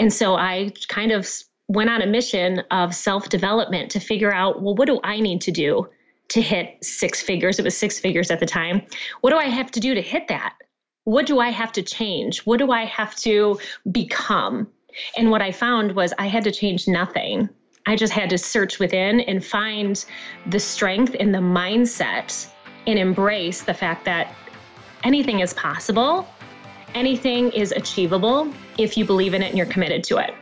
And 0.00 0.10
so 0.10 0.34
I 0.34 0.72
kind 0.88 1.12
of 1.12 1.28
went 1.68 1.90
on 1.90 2.00
a 2.00 2.06
mission 2.06 2.60
of 2.70 2.94
self 2.94 3.28
development 3.28 3.90
to 3.92 4.00
figure 4.00 4.32
out, 4.32 4.62
well, 4.62 4.74
what 4.74 4.86
do 4.86 4.98
I 5.04 5.20
need 5.20 5.42
to 5.42 5.52
do 5.52 5.88
to 6.28 6.40
hit 6.40 6.82
six 6.82 7.20
figures? 7.20 7.58
It 7.58 7.64
was 7.64 7.76
six 7.76 8.00
figures 8.00 8.30
at 8.30 8.40
the 8.40 8.46
time. 8.46 8.80
What 9.20 9.30
do 9.30 9.36
I 9.36 9.44
have 9.44 9.70
to 9.72 9.80
do 9.80 9.94
to 9.94 10.00
hit 10.00 10.26
that? 10.28 10.54
What 11.04 11.26
do 11.26 11.38
I 11.38 11.50
have 11.50 11.70
to 11.72 11.82
change? 11.82 12.40
What 12.46 12.58
do 12.58 12.70
I 12.70 12.86
have 12.86 13.14
to 13.16 13.60
become? 13.92 14.68
And 15.18 15.30
what 15.30 15.42
I 15.42 15.52
found 15.52 15.94
was 15.94 16.14
I 16.18 16.28
had 16.28 16.44
to 16.44 16.50
change 16.50 16.88
nothing. 16.88 17.50
I 17.86 17.94
just 17.94 18.14
had 18.14 18.30
to 18.30 18.38
search 18.38 18.78
within 18.78 19.20
and 19.20 19.44
find 19.44 20.02
the 20.46 20.60
strength 20.60 21.14
in 21.14 21.30
the 21.30 21.38
mindset 21.38 22.50
and 22.86 22.98
embrace 22.98 23.62
the 23.62 23.74
fact 23.74 24.06
that 24.06 24.34
anything 25.04 25.40
is 25.40 25.52
possible, 25.54 26.26
anything 26.94 27.50
is 27.52 27.72
achievable 27.72 28.52
if 28.78 28.96
you 28.96 29.04
believe 29.04 29.34
in 29.34 29.42
it 29.42 29.48
and 29.48 29.56
you're 29.56 29.66
committed 29.66 30.04
to 30.04 30.18
it. 30.18 30.34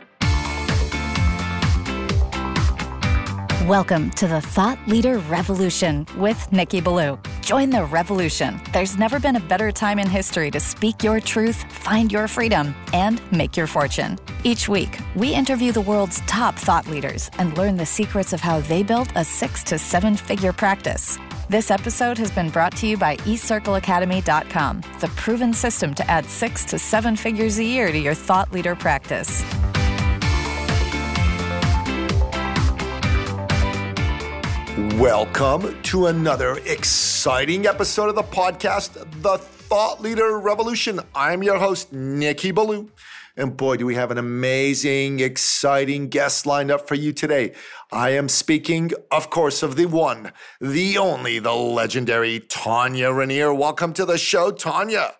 Welcome 3.67 4.09
to 4.11 4.27
the 4.27 4.41
Thought 4.41 4.79
Leader 4.87 5.19
Revolution 5.19 6.07
with 6.17 6.51
Nikki 6.51 6.81
Ballou. 6.81 7.19
Join 7.41 7.69
the 7.69 7.85
revolution. 7.85 8.59
There's 8.73 8.97
never 8.97 9.19
been 9.19 9.35
a 9.35 9.39
better 9.39 9.71
time 9.71 9.99
in 9.99 10.09
history 10.09 10.49
to 10.49 10.59
speak 10.59 11.03
your 11.03 11.19
truth, 11.19 11.63
find 11.71 12.11
your 12.11 12.27
freedom, 12.27 12.73
and 12.93 13.21
make 13.31 13.55
your 13.55 13.67
fortune. 13.67 14.17
Each 14.43 14.67
week, 14.67 14.99
we 15.15 15.35
interview 15.35 15.71
the 15.71 15.81
world's 15.81 16.21
top 16.21 16.55
thought 16.55 16.87
leaders 16.87 17.29
and 17.37 17.55
learn 17.59 17.75
the 17.75 17.85
secrets 17.85 18.33
of 18.33 18.41
how 18.41 18.59
they 18.61 18.81
built 18.81 19.11
a 19.15 19.23
six 19.23 19.63
to 19.65 19.77
seven 19.77 20.15
figure 20.15 20.53
practice. 20.53 21.19
This 21.49 21.71
episode 21.71 22.19
has 22.19 22.29
been 22.29 22.51
brought 22.51 22.77
to 22.77 22.85
you 22.85 22.95
by 22.95 23.17
eCircleAcademy.com, 23.17 24.81
the 24.99 25.07
proven 25.15 25.51
system 25.51 25.95
to 25.95 26.07
add 26.07 26.27
six 26.27 26.63
to 26.65 26.77
seven 26.77 27.15
figures 27.15 27.57
a 27.57 27.63
year 27.63 27.91
to 27.91 27.97
your 27.97 28.13
thought 28.13 28.51
leader 28.51 28.75
practice. 28.75 29.41
Welcome 34.99 35.81
to 35.81 36.05
another 36.05 36.59
exciting 36.67 37.65
episode 37.65 38.09
of 38.09 38.15
the 38.15 38.21
podcast, 38.21 39.03
The 39.23 39.39
Thought 39.39 40.03
Leader 40.03 40.37
Revolution. 40.37 40.99
I'm 41.15 41.41
your 41.41 41.57
host, 41.57 41.91
Nikki 41.91 42.51
Ballou. 42.51 42.91
And 43.39 43.55
boy, 43.55 43.77
do 43.77 43.85
we 43.85 43.95
have 43.95 44.11
an 44.11 44.17
amazing, 44.17 45.21
exciting 45.21 46.09
guest 46.09 46.45
lined 46.45 46.69
up 46.69 46.89
for 46.89 46.95
you 46.95 47.13
today. 47.13 47.53
I 47.89 48.09
am 48.09 48.27
speaking, 48.27 48.91
of 49.11 49.29
course, 49.29 49.63
of 49.63 49.77
the 49.77 49.85
one, 49.85 50.33
the 50.59 50.97
only, 50.97 51.39
the 51.39 51.53
legendary 51.53 52.41
Tonya 52.41 53.15
Rineer. 53.15 53.57
Welcome 53.57 53.93
to 53.93 54.03
the 54.03 54.17
show, 54.17 54.51
Tonya. 54.51 55.13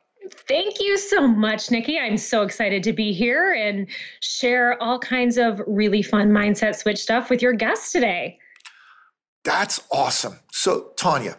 Thank 0.50 0.82
you 0.82 0.98
so 0.98 1.30
much, 1.30 1.72
Nikki. 1.72 1.98
I'm 1.98 2.18
so 2.18 2.42
excited 2.42 2.84
to 2.84 2.92
be 2.92 3.14
here 3.14 3.54
and 3.54 3.88
share 4.20 4.76
all 4.84 5.00
kinds 5.00 5.38
of 5.38 5.62
really 5.66 6.02
fun 6.02 6.30
mindset 6.30 6.76
switch 6.76 7.00
stuff 7.00 7.30
with 7.30 7.42
your 7.42 7.54
guests 7.54 7.94
today. 7.94 8.38
That's 9.46 9.82
awesome. 9.94 10.40
So, 10.52 10.92
Tonya, 10.98 11.38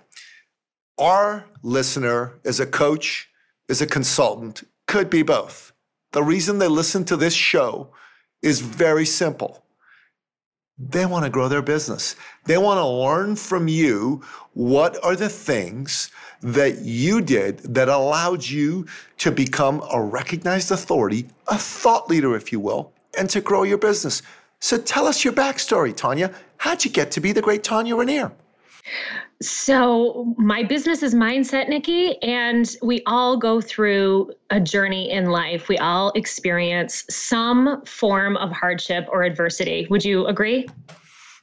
our 0.98 1.44
listener 1.62 2.40
is 2.42 2.58
a 2.58 2.64
coach, 2.64 3.28
is 3.68 3.82
a 3.82 3.86
consultant, 3.86 4.62
could 4.86 5.10
be 5.10 5.22
both. 5.22 5.69
The 6.12 6.22
reason 6.22 6.58
they 6.58 6.68
listen 6.68 7.04
to 7.06 7.16
this 7.16 7.34
show 7.34 7.90
is 8.42 8.60
very 8.60 9.06
simple. 9.06 9.62
They 10.78 11.04
want 11.04 11.24
to 11.24 11.30
grow 11.30 11.46
their 11.46 11.62
business. 11.62 12.16
They 12.46 12.56
want 12.56 12.78
to 12.78 12.86
learn 12.86 13.36
from 13.36 13.68
you 13.68 14.22
what 14.54 15.02
are 15.04 15.14
the 15.14 15.28
things 15.28 16.10
that 16.40 16.78
you 16.78 17.20
did 17.20 17.58
that 17.74 17.88
allowed 17.88 18.44
you 18.44 18.86
to 19.18 19.30
become 19.30 19.84
a 19.92 20.02
recognized 20.02 20.72
authority, 20.72 21.28
a 21.48 21.58
thought 21.58 22.08
leader, 22.08 22.34
if 22.34 22.50
you 22.50 22.60
will, 22.60 22.92
and 23.18 23.28
to 23.28 23.42
grow 23.42 23.62
your 23.62 23.78
business. 23.78 24.22
So 24.58 24.78
tell 24.78 25.06
us 25.06 25.22
your 25.22 25.34
backstory, 25.34 25.94
Tonya. 25.94 26.34
How'd 26.56 26.84
you 26.84 26.90
get 26.90 27.10
to 27.12 27.20
be 27.20 27.32
the 27.32 27.42
great 27.42 27.62
Tonya 27.62 27.96
Rineer? 27.96 28.32
So, 29.42 30.34
my 30.36 30.62
business 30.62 31.02
is 31.02 31.14
Mindset, 31.14 31.70
Nikki, 31.70 32.20
and 32.22 32.76
we 32.82 33.02
all 33.06 33.38
go 33.38 33.62
through 33.62 34.32
a 34.50 34.60
journey 34.60 35.10
in 35.10 35.30
life. 35.30 35.66
We 35.66 35.78
all 35.78 36.12
experience 36.14 37.06
some 37.08 37.82
form 37.86 38.36
of 38.36 38.52
hardship 38.52 39.08
or 39.10 39.22
adversity. 39.22 39.86
Would 39.88 40.04
you 40.04 40.26
agree? 40.26 40.68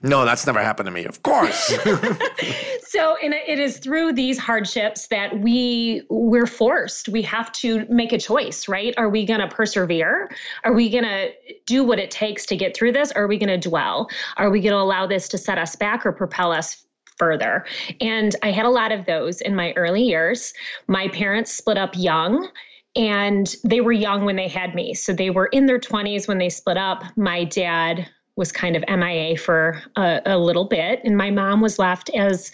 No, 0.03 0.25
that's 0.25 0.45
never 0.45 0.59
happened 0.59 0.85
to 0.85 0.91
me, 0.91 1.05
of 1.05 1.23
course. 1.23 1.67
so 2.87 3.15
and 3.23 3.33
it 3.33 3.59
is 3.59 3.79
through 3.79 4.13
these 4.13 4.37
hardships 4.37 5.07
that 5.07 5.39
we 5.39 6.03
we're 6.09 6.45
forced. 6.45 7.09
We 7.09 7.23
have 7.23 7.51
to 7.53 7.83
make 7.89 8.13
a 8.13 8.19
choice, 8.19 8.67
right? 8.67 8.93
Are 8.97 9.09
we 9.09 9.25
going 9.25 9.39
to 9.39 9.47
persevere? 9.47 10.29
Are 10.63 10.73
we 10.73 10.89
going 10.89 11.03
to 11.03 11.31
do 11.65 11.83
what 11.83 11.97
it 11.97 12.11
takes 12.11 12.45
to 12.47 12.55
get 12.55 12.77
through 12.77 12.91
this? 12.91 13.11
Or 13.15 13.23
are 13.23 13.27
we 13.27 13.39
going 13.39 13.59
to 13.59 13.69
dwell? 13.69 14.07
Are 14.37 14.51
we 14.51 14.61
going 14.61 14.73
to 14.73 14.79
allow 14.79 15.07
this 15.07 15.27
to 15.29 15.37
set 15.39 15.57
us 15.57 15.75
back 15.75 16.05
or 16.05 16.11
propel 16.11 16.51
us 16.51 16.85
further. 17.17 17.65
And 18.01 18.35
I 18.43 18.51
had 18.51 18.65
a 18.65 18.69
lot 18.69 18.91
of 18.91 19.05
those 19.05 19.41
in 19.41 19.55
my 19.55 19.73
early 19.73 20.03
years. 20.03 20.53
My 20.87 21.07
parents 21.09 21.51
split 21.51 21.77
up 21.77 21.91
young 21.95 22.49
and 22.95 23.55
they 23.63 23.81
were 23.81 23.91
young 23.91 24.25
when 24.25 24.35
they 24.35 24.47
had 24.47 24.73
me. 24.73 24.93
So 24.93 25.13
they 25.13 25.29
were 25.29 25.47
in 25.47 25.65
their 25.65 25.79
20s 25.79 26.27
when 26.27 26.37
they 26.37 26.49
split 26.49 26.77
up. 26.77 27.03
My 27.15 27.43
dad 27.43 28.09
was 28.35 28.51
kind 28.51 28.75
of 28.75 28.83
MIA 28.87 29.37
for 29.37 29.81
a, 29.95 30.21
a 30.25 30.37
little 30.37 30.65
bit. 30.65 31.01
And 31.03 31.17
my 31.17 31.31
mom 31.31 31.61
was 31.61 31.79
left 31.79 32.09
as 32.11 32.51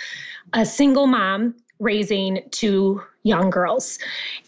a 0.53 0.66
single 0.66 1.07
mom 1.07 1.56
raising 1.83 2.41
two 2.51 3.01
young 3.23 3.49
girls. 3.49 3.99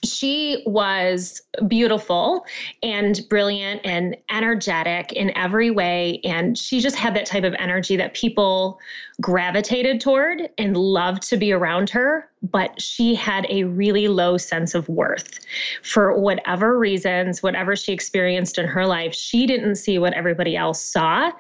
She 0.03 0.62
was 0.66 1.41
beautiful 1.68 2.46
and 2.84 3.22
brilliant 3.29 3.81
and 3.85 4.18
energetic 4.29 5.13
in 5.13 5.35
every 5.35 5.72
way. 5.72 6.19
And 6.25 6.57
she 6.57 6.81
just 6.81 6.97
had 6.97 7.16
that 7.16 7.25
type 7.25 7.46
of 7.46 7.53
energy 7.57 7.96
that 7.96 8.13
people 8.13 8.79
gravitated 9.22 10.01
toward 10.01 10.50
and 10.57 10.75
loved 10.75 11.23
to 11.29 11.38
be 11.38 11.53
around 11.53 11.90
her. 11.91 12.29
But 12.44 12.79
she 12.81 13.16
had 13.16 13.47
a 13.50 13.63
really 13.63 14.07
low 14.09 14.38
sense 14.38 14.75
of 14.75 14.88
worth. 14.90 15.40
For 15.81 16.19
whatever 16.19 16.78
reasons, 16.78 17.41
whatever 17.41 17.75
she 17.75 17.94
experienced 17.94 18.57
in 18.57 18.67
her 18.67 18.85
life, 18.85 19.16
she 19.16 19.47
didn't 19.47 19.75
see 19.75 19.97
what 20.00 20.13
everybody 20.13 20.56
else 20.56 20.84
saw. 20.84 21.31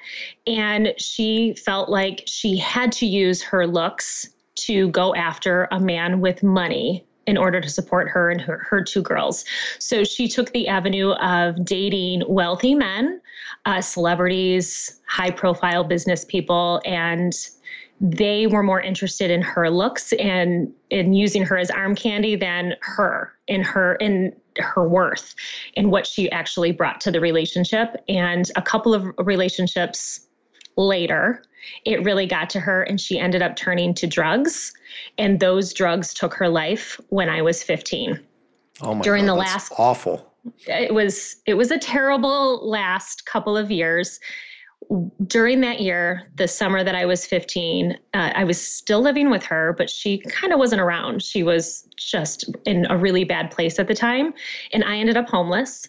And 0.47 0.93
she 0.97 1.53
felt 1.53 1.89
like 1.89 2.23
she 2.25 2.57
had 2.57 2.91
to 2.93 3.05
use 3.05 3.43
her 3.43 3.67
looks 3.67 4.29
to 4.55 4.89
go 4.89 5.13
after 5.15 5.67
a 5.71 5.79
man 5.79 6.21
with 6.21 6.43
money 6.43 7.05
in 7.27 7.37
order 7.37 7.59
to 7.59 7.69
support 7.69 8.07
her 8.09 8.29
and 8.29 8.39
her, 8.39 8.65
her 8.69 8.83
two 8.83 9.01
girls. 9.01 9.45
So 9.79 10.03
she 10.03 10.27
took 10.27 10.51
the 10.51 10.67
avenue 10.67 11.11
of 11.13 11.65
dating 11.65 12.23
wealthy 12.27 12.75
men, 12.75 13.19
uh, 13.65 13.81
celebrities, 13.81 15.01
high 15.07 15.31
profile 15.31 15.83
business 15.83 16.23
people, 16.23 16.81
and 16.85 17.33
they 18.01 18.45
were 18.45 18.63
more 18.63 18.81
interested 18.81 19.31
in 19.31 19.41
her 19.41 19.69
looks 19.69 20.11
and 20.13 20.71
in 20.89 21.13
using 21.13 21.43
her 21.43 21.57
as 21.57 21.71
arm 21.71 21.95
candy 21.95 22.35
than 22.35 22.73
her 22.81 23.33
in 23.47 23.61
her 23.63 23.95
in 23.95 24.35
her 24.57 24.87
worth 24.87 25.33
and 25.77 25.91
what 25.91 26.05
she 26.05 26.29
actually 26.31 26.71
brought 26.71 26.99
to 27.01 27.11
the 27.11 27.21
relationship 27.21 27.95
and 28.09 28.51
a 28.57 28.61
couple 28.61 28.93
of 28.93 29.05
relationships 29.19 30.27
later 30.75 31.41
it 31.85 32.03
really 32.03 32.25
got 32.25 32.49
to 32.51 32.59
her 32.59 32.83
and 32.83 32.99
she 32.99 33.19
ended 33.19 33.41
up 33.41 33.55
turning 33.55 33.93
to 33.95 34.07
drugs. 34.07 34.73
And 35.17 35.39
those 35.39 35.73
drugs 35.73 36.13
took 36.13 36.33
her 36.35 36.49
life 36.49 36.99
when 37.09 37.29
i 37.29 37.41
was 37.41 37.63
15 37.63 38.19
oh 38.81 38.95
my 38.95 39.01
during 39.01 39.25
God, 39.25 39.33
the 39.33 39.35
last 39.35 39.73
awful. 39.77 40.33
It 40.67 40.93
was 40.93 41.37
it 41.45 41.55
was 41.55 41.71
a 41.71 41.77
terrible 41.77 42.67
last 42.67 43.25
couple 43.25 43.57
of 43.57 43.71
years. 43.71 44.19
During 45.25 45.61
that 45.61 45.81
year 45.81 46.29
the 46.35 46.47
summer 46.47 46.83
that 46.83 46.93
i 46.93 47.05
was 47.05 47.25
15 47.25 47.93
uh, 48.13 48.31
i 48.35 48.43
was 48.43 48.61
still 48.61 49.01
living 49.01 49.31
with 49.31 49.43
her 49.43 49.73
but 49.75 49.89
she 49.89 50.19
kind 50.19 50.53
of 50.53 50.59
wasn't 50.59 50.81
around. 50.81 51.23
She 51.23 51.41
was 51.43 51.87
just 51.97 52.45
in 52.65 52.85
a 52.89 52.97
really 52.97 53.23
bad 53.23 53.49
place 53.49 53.79
at 53.79 53.87
the 53.87 53.95
time. 53.95 54.33
And 54.73 54.83
i 54.83 54.97
ended 54.97 55.17
up 55.17 55.27
homeless 55.27 55.87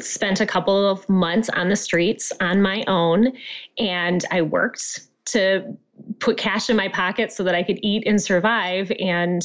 spent 0.00 0.40
a 0.40 0.46
couple 0.46 0.88
of 0.88 1.08
months 1.08 1.48
on 1.50 1.68
the 1.68 1.76
streets 1.76 2.32
on 2.40 2.62
my 2.62 2.84
own 2.86 3.32
and 3.78 4.24
I 4.30 4.42
worked 4.42 5.00
to 5.26 5.76
put 6.20 6.36
cash 6.36 6.70
in 6.70 6.76
my 6.76 6.88
pocket 6.88 7.32
so 7.32 7.42
that 7.44 7.54
I 7.54 7.62
could 7.62 7.78
eat 7.82 8.04
and 8.06 8.20
survive 8.20 8.92
and 8.98 9.42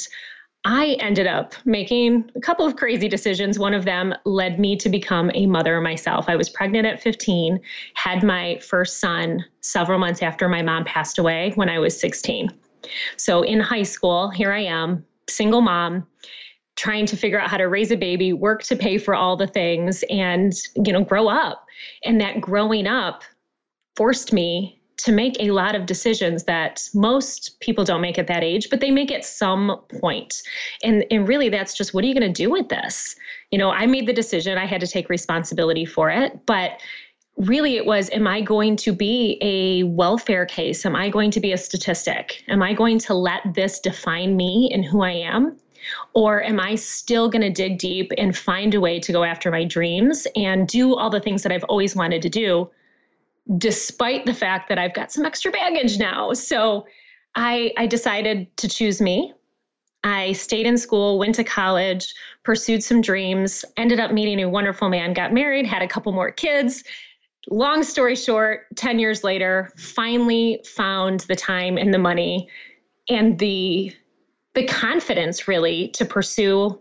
I 0.65 0.97
ended 0.99 1.27
up 1.27 1.53
making 1.65 2.29
a 2.35 2.41
couple 2.41 2.65
of 2.65 2.75
crazy 2.75 3.07
decisions. 3.07 3.57
One 3.57 3.73
of 3.73 3.85
them 3.85 4.13
led 4.25 4.59
me 4.59 4.75
to 4.77 4.89
become 4.89 5.31
a 5.33 5.45
mother 5.45 5.79
myself. 5.79 6.25
I 6.27 6.35
was 6.35 6.49
pregnant 6.49 6.85
at 6.85 7.01
15, 7.01 7.59
had 7.93 8.21
my 8.21 8.59
first 8.59 8.99
son 8.99 9.45
several 9.61 9.97
months 9.97 10.21
after 10.21 10.49
my 10.49 10.61
mom 10.61 10.83
passed 10.83 11.19
away 11.19 11.53
when 11.55 11.69
I 11.69 11.79
was 11.79 11.97
16. 11.97 12.49
So 13.15 13.43
in 13.43 13.59
high 13.59 13.83
school, 13.83 14.29
here 14.29 14.51
I 14.51 14.63
am, 14.63 15.05
single 15.29 15.61
mom, 15.61 16.05
trying 16.77 17.05
to 17.07 17.17
figure 17.17 17.39
out 17.39 17.49
how 17.49 17.57
to 17.57 17.65
raise 17.65 17.91
a 17.91 17.97
baby, 17.97 18.31
work 18.31 18.63
to 18.63 18.75
pay 18.75 18.97
for 18.97 19.13
all 19.13 19.35
the 19.35 19.47
things 19.47 20.03
and, 20.09 20.53
you 20.85 20.93
know, 20.93 21.03
grow 21.03 21.27
up. 21.27 21.65
And 22.05 22.21
that 22.21 22.39
growing 22.39 22.87
up 22.87 23.23
forced 23.95 24.31
me 24.31 24.79
to 24.97 25.11
make 25.11 25.35
a 25.39 25.51
lot 25.51 25.75
of 25.75 25.85
decisions 25.85 26.45
that 26.45 26.87
most 26.93 27.59
people 27.59 27.83
don't 27.83 28.01
make 28.01 28.17
at 28.17 28.27
that 28.27 28.43
age, 28.43 28.69
but 28.69 28.79
they 28.79 28.89
make 28.89 29.11
at 29.11 29.23
some 29.23 29.79
point. 29.99 30.41
And 30.83 31.05
and 31.11 31.27
really 31.27 31.49
that's 31.49 31.75
just 31.75 31.93
what 31.93 32.03
are 32.03 32.07
you 32.07 32.15
going 32.15 32.33
to 32.33 32.43
do 32.43 32.49
with 32.49 32.69
this? 32.69 33.15
You 33.51 33.59
know, 33.59 33.69
I 33.69 33.85
made 33.85 34.07
the 34.07 34.13
decision, 34.13 34.57
I 34.57 34.65
had 34.65 34.81
to 34.81 34.87
take 34.87 35.09
responsibility 35.09 35.85
for 35.85 36.09
it, 36.09 36.45
but 36.45 36.79
really 37.37 37.75
it 37.75 37.85
was 37.85 38.09
am 38.09 38.25
I 38.25 38.41
going 38.41 38.75
to 38.77 38.91
be 38.91 39.37
a 39.41 39.83
welfare 39.83 40.47
case? 40.47 40.85
Am 40.85 40.95
I 40.95 41.09
going 41.09 41.29
to 41.31 41.39
be 41.39 41.51
a 41.51 41.57
statistic? 41.57 42.43
Am 42.47 42.63
I 42.63 42.73
going 42.73 42.97
to 42.99 43.13
let 43.13 43.41
this 43.53 43.79
define 43.79 44.35
me 44.35 44.71
and 44.73 44.83
who 44.83 45.03
I 45.03 45.11
am? 45.11 45.57
Or 46.13 46.43
am 46.43 46.59
I 46.59 46.75
still 46.75 47.29
going 47.29 47.41
to 47.41 47.49
dig 47.49 47.77
deep 47.77 48.11
and 48.17 48.35
find 48.35 48.73
a 48.73 48.81
way 48.81 48.99
to 48.99 49.11
go 49.11 49.23
after 49.23 49.51
my 49.51 49.63
dreams 49.63 50.27
and 50.35 50.67
do 50.67 50.95
all 50.95 51.09
the 51.09 51.19
things 51.19 51.43
that 51.43 51.51
I've 51.51 51.63
always 51.65 51.95
wanted 51.95 52.21
to 52.21 52.29
do, 52.29 52.69
despite 53.57 54.25
the 54.25 54.33
fact 54.33 54.69
that 54.69 54.77
I've 54.77 54.93
got 54.93 55.11
some 55.11 55.25
extra 55.25 55.51
baggage 55.51 55.97
now? 55.99 56.33
So 56.33 56.85
I, 57.35 57.71
I 57.77 57.87
decided 57.87 58.55
to 58.57 58.67
choose 58.67 59.01
me. 59.01 59.33
I 60.03 60.31
stayed 60.33 60.65
in 60.65 60.77
school, 60.77 61.19
went 61.19 61.35
to 61.35 61.43
college, 61.43 62.13
pursued 62.43 62.83
some 62.83 63.01
dreams, 63.01 63.65
ended 63.75 63.99
up 63.99 64.11
meeting 64.11 64.41
a 64.41 64.49
wonderful 64.49 64.89
man, 64.89 65.13
got 65.13 65.33
married, 65.33 65.65
had 65.65 65.81
a 65.81 65.87
couple 65.87 66.11
more 66.11 66.31
kids. 66.31 66.83
Long 67.49 67.83
story 67.83 68.15
short, 68.15 68.67
10 68.75 68.99
years 68.99 69.23
later, 69.23 69.71
finally 69.77 70.61
found 70.65 71.21
the 71.21 71.35
time 71.35 71.77
and 71.77 71.93
the 71.93 71.99
money 71.99 72.47
and 73.09 73.39
the 73.39 73.93
the 74.57 74.65
confidence 74.65 75.47
really 75.47 75.89
to 75.89 76.03
pursue 76.03 76.79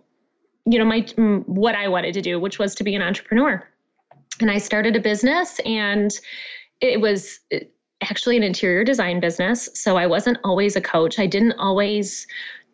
you 0.64 0.78
know 0.78 0.84
my 0.84 1.02
mm, 1.02 1.46
what 1.46 1.74
I 1.74 1.88
wanted 1.88 2.14
to 2.14 2.22
do, 2.22 2.40
which 2.40 2.58
was 2.58 2.74
to 2.76 2.84
be 2.84 2.94
an 2.94 3.02
entrepreneur. 3.02 3.62
And 4.40 4.50
I 4.50 4.58
started 4.58 4.96
a 4.96 5.00
business 5.00 5.60
and 5.60 6.10
it 6.80 7.00
was 7.00 7.38
eh, 7.52 7.60
actually 8.02 8.38
an 8.38 8.42
interior 8.42 8.82
design 8.82 9.20
business. 9.20 9.68
So 9.74 9.96
I 9.96 10.06
wasn't 10.06 10.38
always 10.42 10.74
a 10.74 10.80
coach. 10.80 11.18
I 11.18 11.26
didn't 11.26 11.52
always 11.52 12.26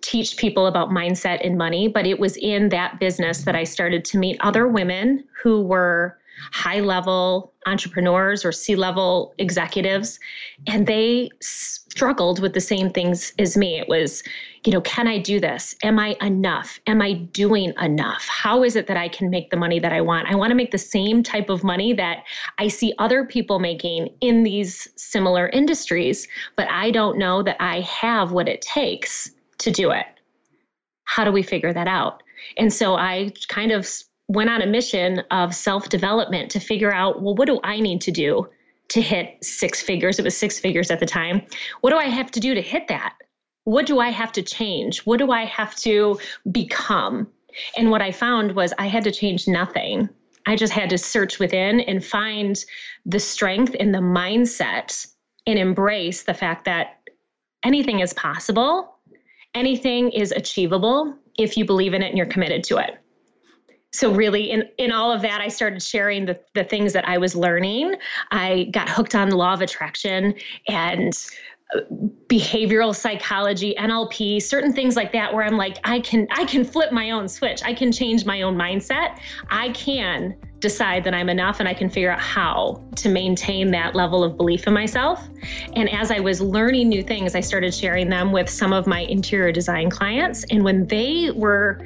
teach 0.03 0.37
people 0.37 0.67
about 0.67 0.91
mindset 0.91 1.45
and 1.45 1.59
money, 1.59 1.89
but 1.89 2.07
it 2.07 2.19
was 2.19 2.37
in 2.37 2.69
that 2.71 2.99
business 3.01 3.43
that 3.43 3.57
I 3.57 3.65
started 3.65 4.05
to 4.07 4.19
meet 4.19 4.37
other 4.41 4.69
women 4.69 5.25
who 5.43 5.63
were 5.63 6.17
high 6.53 6.81
level 6.81 7.52
entrepreneurs 7.67 8.45
or 8.45 8.53
C 8.53 8.77
level 8.77 9.35
executives, 9.39 10.19
and 10.67 10.87
they 10.87 11.31
struggled 11.41 12.41
with 12.41 12.55
the 12.55 12.61
same 12.61 12.91
things 12.91 13.33
as 13.39 13.57
me. 13.57 13.79
It 13.79 13.89
was, 13.89 14.23
you 14.65 14.73
know, 14.73 14.81
can 14.81 15.07
I 15.07 15.19
do 15.19 15.39
this? 15.39 15.75
Am 15.83 15.99
I 15.99 16.17
enough? 16.21 16.81
Am 16.87 17.03
I 17.03 17.15
doing 17.15 17.73
enough? 17.81 18.27
How 18.29 18.63
is 18.63 18.77
it 18.77 18.87
that 18.87 18.97
I 18.97 19.09
can 19.09 19.31
make 19.31 19.51
the 19.51 19.57
money 19.57 19.79
that 19.79 19.93
I 19.93 20.01
want? 20.01 20.29
I 20.29 20.35
want 20.35 20.51
to 20.51 20.55
make 20.55 20.71
the 20.71 20.79
same 20.79 21.23
type 21.23 21.51
of 21.51 21.63
money 21.65 21.93
that 21.93 22.25
I 22.59 22.69
see 22.69 22.95
other 22.99 23.25
people 23.25 23.59
making 23.59 24.09
in 24.21 24.43
these 24.43 24.89
similar 24.97 25.49
industries, 25.49 26.29
but 26.57 26.69
I 26.71 26.91
don't 26.91 27.19
know 27.19 27.43
that 27.43 27.57
I 27.61 27.81
have 27.81 28.33
what 28.33 28.49
it 28.49 28.63
takes 28.63 29.31
to 29.59 29.71
do 29.71 29.91
it. 29.91 30.07
How 31.05 31.25
do 31.25 31.33
we 31.33 31.43
figure 31.43 31.73
that 31.73 31.89
out? 31.89 32.23
And 32.57 32.73
so 32.73 32.95
I 32.97 33.33
kind 33.49 33.71
of 33.71 33.87
went 34.33 34.49
on 34.49 34.63
a 34.63 34.67
mission 34.67 35.21
of 35.31 35.55
self 35.55 35.89
development 35.89 36.51
to 36.51 36.61
figure 36.61 36.93
out 36.93 37.23
well, 37.23 37.35
what 37.35 37.47
do 37.47 37.61
I 37.63 37.81
need 37.81 38.01
to 38.03 38.11
do 38.11 38.49
to 38.89 39.01
hit 39.01 39.37
six 39.43 39.83
figures? 39.83 40.19
It 40.19 40.25
was 40.25 40.37
six 40.37 40.59
figures 40.59 40.91
at 40.91 41.01
the 41.01 41.07
time. 41.07 41.43
What 41.83 41.91
do 41.91 41.97
I 41.97 42.07
have 42.07 42.31
to 42.33 42.41
do 42.41 42.55
to 42.55 42.63
hit 42.63 42.89
that? 42.89 43.15
What 43.65 43.87
do 43.87 44.01
I 44.01 44.11
have 44.11 44.33
to 44.33 44.43
change? 44.43 45.01
What 45.01 45.19
do 45.19 45.31
I 45.31 45.45
have 45.45 45.75
to 45.77 46.19
become? 46.51 47.29
And 47.77 47.91
what 47.91 48.03
I 48.03 48.11
found 48.11 48.57
was 48.57 48.73
I 48.79 48.87
had 48.87 49.05
to 49.05 49.13
change 49.13 49.47
nothing. 49.47 50.09
I 50.47 50.57
just 50.57 50.73
had 50.73 50.91
to 50.91 50.99
search 50.99 51.39
within 51.39 51.81
and 51.81 52.05
find 52.05 52.65
the 53.07 53.21
strength 53.21 53.77
and 53.79 53.95
the 53.95 53.99
mindset 53.99 55.07
and 55.47 55.59
embrace 55.59 56.23
the 56.23 56.35
fact 56.35 56.65
that 56.65 57.01
anything 57.65 58.01
is 58.01 58.13
possible, 58.15 58.97
anything 59.55 60.11
is 60.11 60.33
achievable 60.33 61.15
if 61.39 61.57
you 61.57 61.65
believe 61.65 61.95
in 61.95 62.03
it 62.03 62.09
and 62.09 62.17
you're 62.17 62.27
committed 62.27 62.65
to 62.65 62.79
it 62.79 63.02
so 63.93 64.13
really 64.13 64.51
in 64.51 64.65
in 64.79 64.91
all 64.91 65.13
of 65.13 65.23
that 65.23 65.41
i 65.41 65.49
started 65.49 65.83
sharing 65.83 66.25
the, 66.25 66.39
the 66.55 66.65
things 66.65 66.93
that 66.93 67.07
i 67.07 67.19
was 67.19 67.37
learning. 67.37 67.95
I 68.31 68.65
got 68.73 68.89
hooked 68.89 69.15
on 69.15 69.29
the 69.29 69.37
law 69.37 69.53
of 69.53 69.61
attraction 69.61 70.35
and 70.69 71.13
uh, 71.75 71.81
behavioral 72.27 72.95
psychology 72.95 73.75
nlp 73.79 74.43
certain 74.43 74.73
things 74.73 74.97
like 74.97 75.13
that 75.13 75.33
where 75.33 75.45
i'm 75.45 75.57
like 75.57 75.79
i 75.85 76.01
can 76.01 76.27
i 76.31 76.45
can 76.45 76.65
flip 76.65 76.93
my 76.93 77.11
own 77.11 77.29
switch. 77.29 77.63
I 77.65 77.75
can 77.75 77.93
change 77.93 78.25
my 78.25 78.43
own 78.43 78.57
mindset. 78.57 79.19
I 79.51 79.71
can 79.71 80.37
decide 80.59 81.03
that 81.05 81.13
i'm 81.13 81.29
enough 81.29 81.61
and 81.61 81.69
i 81.69 81.75
can 81.75 81.91
figure 81.91 82.11
out 82.11 82.21
how 82.21 82.83
to 82.95 83.09
maintain 83.09 83.71
that 83.73 83.95
level 83.95 84.23
of 84.23 84.37
belief 84.37 84.67
in 84.67 84.73
myself. 84.73 85.29
And 85.75 85.91
as 85.91 86.11
i 86.11 86.21
was 86.21 86.41
learning 86.41 86.89
new 86.89 87.03
things 87.03 87.35
i 87.35 87.41
started 87.41 87.75
sharing 87.75 88.09
them 88.09 88.33
with 88.33 88.49
some 88.49 88.73
of 88.73 88.87
my 88.87 89.01
interior 89.01 89.53
design 89.53 89.91
clients. 89.91 90.45
And 90.51 90.63
when 90.65 90.87
they 90.87 91.31
were 91.33 91.85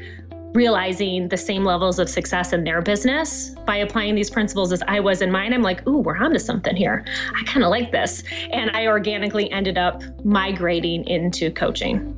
realizing 0.56 1.28
the 1.28 1.36
same 1.36 1.64
levels 1.64 1.98
of 1.98 2.08
success 2.08 2.52
in 2.52 2.64
their 2.64 2.80
business 2.80 3.50
by 3.66 3.76
applying 3.76 4.14
these 4.14 4.30
principles 4.30 4.72
as 4.72 4.82
I 4.88 4.98
was 4.98 5.20
in 5.20 5.30
mine, 5.30 5.52
I'm 5.52 5.62
like, 5.62 5.86
ooh, 5.86 5.98
we're 5.98 6.16
onto 6.16 6.38
something 6.38 6.74
here. 6.74 7.04
I 7.34 7.44
kind 7.44 7.62
of 7.62 7.70
like 7.70 7.92
this. 7.92 8.22
And 8.50 8.70
I 8.70 8.86
organically 8.86 9.52
ended 9.52 9.76
up 9.76 10.02
migrating 10.24 11.06
into 11.06 11.50
coaching. 11.50 12.14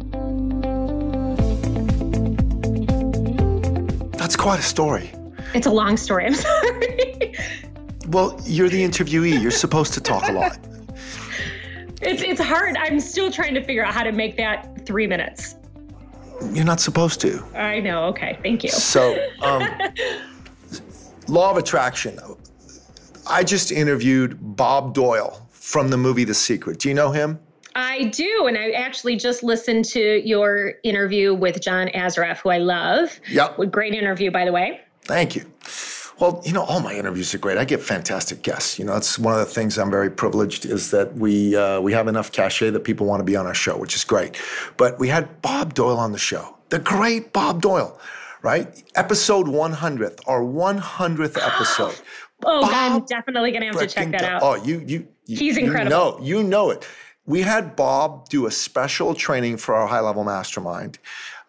That's 4.13 4.37
quite 4.37 4.61
a 4.61 4.63
story. 4.63 5.11
It's 5.55 5.67
a 5.67 5.71
long 5.71 5.97
story. 5.97 6.27
I'm 6.27 6.35
sorry. 6.35 7.35
well, 8.09 8.41
you're 8.45 8.69
the 8.69 8.85
interviewee. 8.85 9.43
You're 9.43 9.51
supposed 9.51 9.95
to 9.95 10.01
talk 10.01 10.29
a 10.29 10.33
lot. 10.33 10.59
It's 12.01 12.23
it's 12.23 12.41
hard. 12.41 12.77
I'm 12.77 13.01
still 13.01 13.29
trying 13.29 13.55
to 13.55 13.65
figure 13.65 13.85
out 13.85 13.93
how 13.93 14.05
to 14.05 14.13
make 14.13 14.37
that 14.37 14.87
three 14.87 15.09
minutes. 15.09 15.57
You're 16.53 16.65
not 16.65 16.81
supposed 16.81 17.21
to. 17.23 17.45
I 17.55 17.81
know. 17.81 18.05
Okay. 18.07 18.39
Thank 18.43 18.65
you. 18.65 18.71
So, 18.71 19.19
um, 19.43 19.69
law 21.29 21.51
of 21.51 21.57
attraction. 21.57 22.19
I 23.27 23.45
just 23.45 23.71
interviewed 23.71 24.39
Bob 24.41 24.95
Doyle 24.95 25.47
from 25.51 25.89
the 25.89 25.97
movie 25.97 26.25
The 26.25 26.35
Secret. 26.35 26.79
Do 26.79 26.89
you 26.89 26.95
know 26.95 27.11
him? 27.11 27.39
I 27.75 28.05
do. 28.05 28.47
And 28.47 28.57
I 28.57 28.71
actually 28.71 29.17
just 29.17 29.43
listened 29.43 29.85
to 29.87 30.27
your 30.27 30.75
interview 30.83 31.35
with 31.35 31.61
John 31.61 31.89
Assaraf, 31.89 32.39
who 32.39 32.49
I 32.49 32.59
love. 32.59 33.21
Yep. 33.31 33.71
Great 33.71 33.95
interview, 33.95 34.31
by 34.31 34.45
the 34.45 34.53
way. 34.53 34.81
Thank 35.05 35.37
you. 35.37 35.45
Well, 36.21 36.43
you 36.45 36.53
know, 36.53 36.65
all 36.65 36.81
my 36.81 36.95
interviews 36.95 37.33
are 37.35 37.39
great. 37.39 37.59
I 37.59 37.65
get 37.65 37.81
fantastic 37.81 38.43
guests. 38.43 38.79
You 38.79 38.85
know, 38.85 38.95
that's 38.95 39.19
one 39.19 39.35
of 39.35 39.41
the 39.41 39.47
things 39.47 39.79
I'm 39.79 39.91
very 39.91 40.11
privileged 40.11 40.67
is 40.67 40.91
that 40.91 41.15
we 41.15 41.55
uh, 41.55 41.81
we 41.81 41.93
have 41.93 42.09
enough 42.09 42.33
cachet 42.33 42.71
that 42.71 42.81
people 42.81 43.07
want 43.07 43.21
to 43.21 43.25
be 43.25 43.37
on 43.37 43.47
our 43.47 43.55
show, 43.55 43.79
which 43.79 43.95
is 43.95 44.05
great. 44.05 44.41
But 44.77 44.99
we 44.99 45.09
had 45.09 45.41
Bob 45.43 45.75
Doyle 45.75 45.99
on 45.99 46.13
the 46.13 46.19
show, 46.19 46.57
the 46.71 46.81
great 46.81 47.33
Bob 47.33 47.63
Doyle, 47.63 48.01
right? 48.43 48.83
Episode 48.97 49.47
100, 49.47 50.21
our 50.27 50.43
100th 50.43 51.39
episode. 51.47 52.01
oh, 52.45 52.63
Bob 52.63 52.73
I'm 52.73 53.05
definitely 53.05 53.53
going 53.53 53.63
to 53.63 53.69
have 53.69 53.79
to 53.79 53.87
check 53.87 54.11
that 54.11 54.25
out. 54.25 54.43
Oh, 54.43 54.55
you 54.57 54.81
you, 54.81 55.07
you 55.27 55.37
he's 55.37 55.57
incredible. 55.57 55.91
Know, 55.91 56.19
you 56.21 56.43
know 56.43 56.71
it. 56.71 56.87
We 57.27 57.43
had 57.43 57.77
Bob 57.77 58.29
do 58.29 58.47
a 58.47 58.51
special 58.51 59.15
training 59.15 59.59
for 59.59 59.75
our 59.75 59.87
high 59.87 60.01
level 60.01 60.25
mastermind 60.25 60.99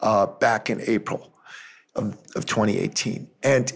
uh, 0.02 0.28
back 0.28 0.70
in 0.70 0.82
April 0.82 1.34
of, 1.96 2.18
of 2.36 2.46
2018, 2.46 3.28
and 3.42 3.74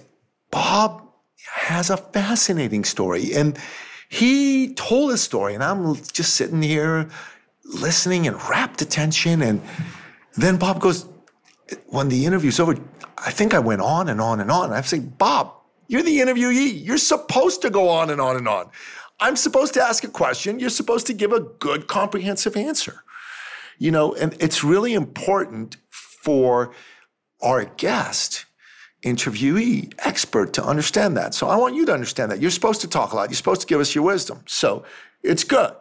Bob 0.53 1.01
has 1.47 1.89
a 1.89 1.97
fascinating 1.97 2.83
story. 2.83 3.33
And 3.33 3.57
he 4.07 4.73
told 4.75 5.09
his 5.09 5.23
story, 5.23 5.55
and 5.55 5.63
I'm 5.63 5.95
just 5.95 6.35
sitting 6.35 6.61
here 6.61 7.09
listening 7.65 8.27
and 8.27 8.37
rapt 8.47 8.81
attention. 8.81 9.41
And 9.41 9.61
then 10.35 10.57
Bob 10.57 10.79
goes, 10.79 11.07
when 11.87 12.09
the 12.09 12.27
interview's 12.27 12.59
over, 12.59 12.77
I 13.17 13.31
think 13.31 13.55
I 13.55 13.59
went 13.59 13.81
on 13.81 14.09
and 14.09 14.21
on 14.21 14.39
and 14.39 14.51
on. 14.51 14.71
I'm 14.71 14.83
saying, 14.83 15.15
Bob, 15.17 15.51
you're 15.87 16.03
the 16.03 16.19
interviewee. 16.19 16.85
You're 16.85 16.97
supposed 16.99 17.63
to 17.63 17.71
go 17.71 17.89
on 17.89 18.11
and 18.11 18.21
on 18.21 18.35
and 18.35 18.47
on. 18.47 18.69
I'm 19.19 19.35
supposed 19.35 19.73
to 19.73 19.81
ask 19.81 20.03
a 20.03 20.07
question. 20.07 20.59
You're 20.59 20.69
supposed 20.69 21.07
to 21.07 21.13
give 21.13 21.31
a 21.31 21.39
good, 21.39 21.87
comprehensive 21.87 22.55
answer. 22.55 23.03
You 23.79 23.89
know, 23.89 24.13
and 24.13 24.35
it's 24.39 24.63
really 24.63 24.93
important 24.93 25.77
for 25.89 26.73
our 27.41 27.65
guest 27.65 28.45
interviewee, 29.03 29.93
expert 29.99 30.53
to 30.53 30.63
understand 30.63 31.17
that. 31.17 31.33
So 31.33 31.47
I 31.47 31.55
want 31.55 31.75
you 31.75 31.85
to 31.85 31.93
understand 31.93 32.31
that. 32.31 32.41
You're 32.41 32.51
supposed 32.51 32.81
to 32.81 32.87
talk 32.87 33.11
a 33.11 33.15
lot. 33.15 33.29
You're 33.29 33.35
supposed 33.35 33.61
to 33.61 33.67
give 33.67 33.79
us 33.79 33.93
your 33.93 34.03
wisdom. 34.03 34.43
So 34.45 34.85
it's 35.21 35.43
good. 35.43 35.73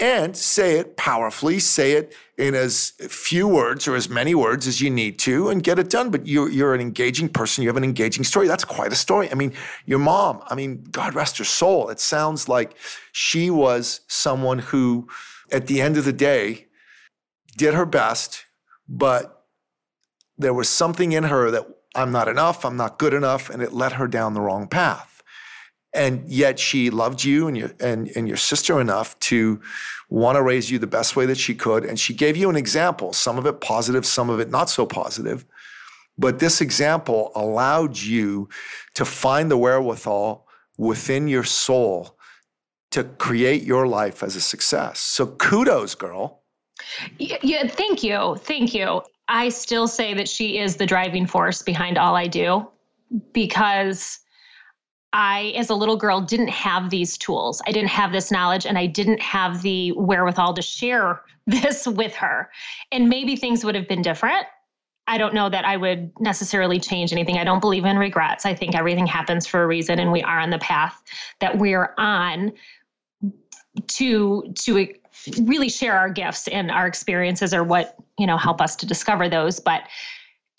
And 0.00 0.36
say 0.36 0.78
it 0.78 0.96
powerfully, 0.96 1.58
say 1.58 1.92
it 1.92 2.16
in 2.38 2.54
as 2.54 2.92
few 3.08 3.46
words 3.46 3.86
or 3.86 3.94
as 3.94 4.08
many 4.08 4.34
words 4.34 4.66
as 4.66 4.80
you 4.80 4.90
need 4.90 5.18
to 5.20 5.48
and 5.50 5.62
get 5.62 5.78
it 5.78 5.90
done. 5.90 6.10
But 6.10 6.26
you're, 6.26 6.48
you're 6.48 6.74
an 6.74 6.80
engaging 6.80 7.28
person. 7.28 7.62
You 7.62 7.68
have 7.68 7.76
an 7.76 7.84
engaging 7.84 8.24
story. 8.24 8.48
That's 8.48 8.64
quite 8.64 8.92
a 8.92 8.96
story. 8.96 9.30
I 9.30 9.34
mean, 9.34 9.52
your 9.84 9.98
mom, 9.98 10.42
I 10.48 10.54
mean, 10.54 10.84
God 10.90 11.14
rest 11.14 11.38
her 11.38 11.44
soul. 11.44 11.88
It 11.90 12.00
sounds 12.00 12.48
like 12.48 12.76
she 13.12 13.50
was 13.50 14.00
someone 14.08 14.58
who, 14.60 15.08
at 15.50 15.66
the 15.66 15.80
end 15.80 15.96
of 15.96 16.04
the 16.04 16.12
day, 16.12 16.66
did 17.56 17.74
her 17.74 17.86
best, 17.86 18.46
but 18.88 19.44
there 20.38 20.54
was 20.54 20.68
something 20.68 21.12
in 21.12 21.24
her 21.24 21.50
that 21.50 21.66
I'm 21.94 22.12
not 22.12 22.28
enough, 22.28 22.64
I'm 22.64 22.76
not 22.76 22.98
good 22.98 23.14
enough, 23.14 23.50
and 23.50 23.62
it 23.62 23.72
led 23.72 23.92
her 23.92 24.08
down 24.08 24.34
the 24.34 24.40
wrong 24.40 24.66
path. 24.66 25.22
And 25.94 26.26
yet 26.26 26.58
she 26.58 26.88
loved 26.88 27.22
you 27.22 27.48
and 27.48 27.56
your 27.56 27.72
and, 27.78 28.10
and 28.16 28.26
your 28.26 28.38
sister 28.38 28.80
enough 28.80 29.18
to 29.20 29.60
want 30.08 30.36
to 30.36 30.42
raise 30.42 30.70
you 30.70 30.78
the 30.78 30.86
best 30.86 31.16
way 31.16 31.26
that 31.26 31.36
she 31.36 31.54
could. 31.54 31.84
And 31.84 32.00
she 32.00 32.14
gave 32.14 32.34
you 32.34 32.48
an 32.48 32.56
example, 32.56 33.12
some 33.12 33.36
of 33.38 33.44
it 33.44 33.60
positive, 33.60 34.06
some 34.06 34.30
of 34.30 34.40
it 34.40 34.50
not 34.50 34.70
so 34.70 34.86
positive. 34.86 35.44
But 36.16 36.38
this 36.38 36.60
example 36.62 37.30
allowed 37.34 37.98
you 37.98 38.48
to 38.94 39.04
find 39.04 39.50
the 39.50 39.58
wherewithal 39.58 40.46
within 40.78 41.28
your 41.28 41.44
soul 41.44 42.16
to 42.90 43.04
create 43.04 43.62
your 43.62 43.86
life 43.86 44.22
as 44.22 44.36
a 44.36 44.40
success. 44.40 44.98
So 44.98 45.26
kudos, 45.26 45.94
girl. 45.94 46.42
Yeah, 47.18 47.66
thank 47.66 48.02
you. 48.02 48.36
Thank 48.36 48.74
you. 48.74 49.02
I 49.32 49.48
still 49.48 49.88
say 49.88 50.12
that 50.12 50.28
she 50.28 50.58
is 50.58 50.76
the 50.76 50.84
driving 50.84 51.26
force 51.26 51.62
behind 51.62 51.96
all 51.96 52.14
I 52.14 52.26
do 52.26 52.68
because 53.32 54.20
I, 55.14 55.54
as 55.56 55.70
a 55.70 55.74
little 55.74 55.96
girl, 55.96 56.20
didn't 56.20 56.50
have 56.50 56.90
these 56.90 57.16
tools. 57.16 57.62
I 57.66 57.72
didn't 57.72 57.88
have 57.88 58.12
this 58.12 58.30
knowledge 58.30 58.66
and 58.66 58.76
I 58.76 58.84
didn't 58.84 59.22
have 59.22 59.62
the 59.62 59.92
wherewithal 59.92 60.52
to 60.52 60.60
share 60.60 61.22
this 61.46 61.86
with 61.86 62.14
her. 62.14 62.50
And 62.92 63.08
maybe 63.08 63.34
things 63.34 63.64
would 63.64 63.74
have 63.74 63.88
been 63.88 64.02
different. 64.02 64.44
I 65.06 65.16
don't 65.16 65.32
know 65.32 65.48
that 65.48 65.64
I 65.64 65.78
would 65.78 66.12
necessarily 66.20 66.78
change 66.78 67.10
anything. 67.10 67.38
I 67.38 67.44
don't 67.44 67.60
believe 67.60 67.86
in 67.86 67.96
regrets. 67.96 68.44
I 68.44 68.54
think 68.54 68.74
everything 68.74 69.06
happens 69.06 69.46
for 69.46 69.62
a 69.62 69.66
reason 69.66 69.98
and 69.98 70.12
we 70.12 70.22
are 70.22 70.38
on 70.40 70.50
the 70.50 70.58
path 70.58 71.02
that 71.40 71.56
we're 71.56 71.94
on 71.96 72.52
to 73.88 74.52
to 74.56 74.94
really 75.42 75.68
share 75.68 75.96
our 75.96 76.10
gifts 76.10 76.48
and 76.48 76.70
our 76.70 76.86
experiences 76.86 77.52
are 77.54 77.64
what, 77.64 77.96
you 78.18 78.26
know, 78.26 78.36
help 78.36 78.60
us 78.60 78.76
to 78.76 78.86
discover 78.86 79.28
those, 79.28 79.60
but 79.60 79.82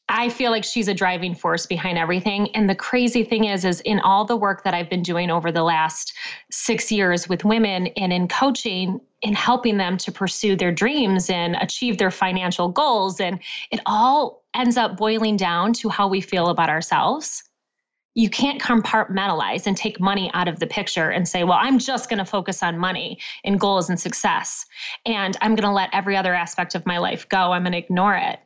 I 0.10 0.30
feel 0.30 0.52
like 0.52 0.64
she's 0.64 0.88
a 0.88 0.94
driving 0.94 1.34
force 1.34 1.66
behind 1.66 1.98
everything. 1.98 2.54
And 2.56 2.70
the 2.70 2.76
crazy 2.76 3.24
thing 3.24 3.46
is, 3.46 3.64
is 3.64 3.80
in 3.82 4.00
all 4.02 4.26
the 4.26 4.36
work 4.36 4.64
that 4.64 4.74
I've 4.74 4.90
been 4.90 5.02
doing 5.02 5.32
over 5.32 5.52
the 5.52 5.64
last 5.64 6.14
six 6.52 6.92
years 6.92 7.30
with 7.30 7.46
women 7.46 7.88
and 7.98 8.12
in 8.12 8.28
coaching 8.28 9.00
in 9.22 9.34
helping 9.34 9.78
them 9.78 9.98
to 9.98 10.12
pursue 10.12 10.56
their 10.56 10.72
dreams 10.72 11.30
and 11.30 11.56
achieve 11.62 11.98
their 11.98 12.12
financial 12.12 12.68
goals. 12.68 13.22
And 13.22 13.40
it 13.72 13.80
all 13.86 14.44
ends 14.54 14.76
up 14.76 14.98
boiling 14.98 15.38
down 15.38 15.72
to 15.74 15.90
how 15.90 16.08
we 16.10 16.20
feel 16.20 16.50
about 16.50 16.70
ourselves. 16.70 17.44
You 18.16 18.30
can't 18.30 18.62
compartmentalize 18.62 19.66
and 19.66 19.76
take 19.76 20.00
money 20.00 20.30
out 20.34 20.48
of 20.48 20.60
the 20.60 20.68
picture 20.68 21.10
and 21.10 21.28
say, 21.28 21.44
well, 21.44 21.58
I'm 21.60 21.80
just 21.80 22.10
going 22.10 22.20
to 22.20 22.26
focus 22.26 22.62
on 22.62 22.78
money 22.78 23.20
and 23.44 23.60
goals 23.60 23.90
and 23.90 24.00
success. 24.00 24.66
And 25.06 25.36
I'm 25.42 25.56
going 25.56 25.68
to 25.68 25.74
let 25.74 25.90
every 25.94 26.16
other 26.16 26.34
aspect 26.34 26.76
of 26.76 26.86
my 26.86 27.00
life 27.00 27.28
go. 27.30 27.54
I'm 27.54 27.64
going 27.64 27.72
to 27.72 27.78
ignore 27.78 28.16
it 28.16 28.40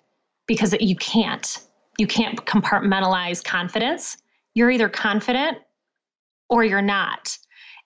because 0.48 0.74
you 0.80 0.96
can't. 0.96 1.60
You 1.98 2.08
can't 2.08 2.46
compartmentalize 2.46 3.44
confidence. 3.44 4.18
You're 4.54 4.72
either 4.72 4.90
confident 4.90 5.58
or 6.50 6.64
you're 6.64 6.82
not. 6.82 7.38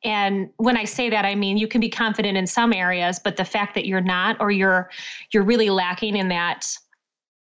And 0.03 0.49
when 0.57 0.77
I 0.77 0.85
say 0.85 1.09
that, 1.09 1.25
I 1.25 1.35
mean 1.35 1.57
you 1.57 1.67
can 1.67 1.81
be 1.81 1.89
confident 1.89 2.37
in 2.37 2.47
some 2.47 2.73
areas, 2.73 3.19
but 3.19 3.37
the 3.37 3.45
fact 3.45 3.75
that 3.75 3.85
you're 3.85 4.01
not 4.01 4.37
or 4.39 4.51
you're 4.51 4.89
you're 5.31 5.43
really 5.43 5.69
lacking 5.69 6.15
in 6.15 6.29
that 6.29 6.67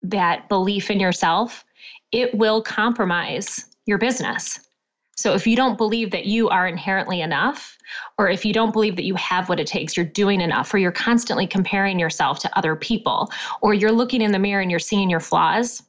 that 0.02 0.48
belief 0.48 0.90
in 0.90 1.00
yourself, 1.00 1.64
it 2.12 2.34
will 2.34 2.62
compromise 2.62 3.66
your 3.88 3.98
business. 3.98 4.60
So 5.16 5.32
if 5.32 5.46
you 5.46 5.56
don't 5.56 5.78
believe 5.78 6.12
that 6.12 6.26
you 6.26 6.48
are 6.48 6.68
inherently 6.68 7.22
enough, 7.22 7.76
or 8.18 8.28
if 8.28 8.44
you 8.44 8.52
don't 8.52 8.72
believe 8.72 8.94
that 8.96 9.04
you 9.04 9.16
have 9.16 9.48
what 9.48 9.58
it 9.58 9.66
takes, 9.66 9.96
you're 9.96 10.06
doing 10.06 10.40
enough, 10.40 10.72
or 10.72 10.78
you're 10.78 10.92
constantly 10.92 11.46
comparing 11.46 11.98
yourself 11.98 12.38
to 12.40 12.56
other 12.56 12.76
people, 12.76 13.28
or 13.62 13.74
you're 13.74 13.90
looking 13.90 14.20
in 14.20 14.30
the 14.30 14.38
mirror 14.38 14.60
and 14.60 14.70
you're 14.70 14.78
seeing 14.78 15.10
your 15.10 15.18
flaws, 15.18 15.82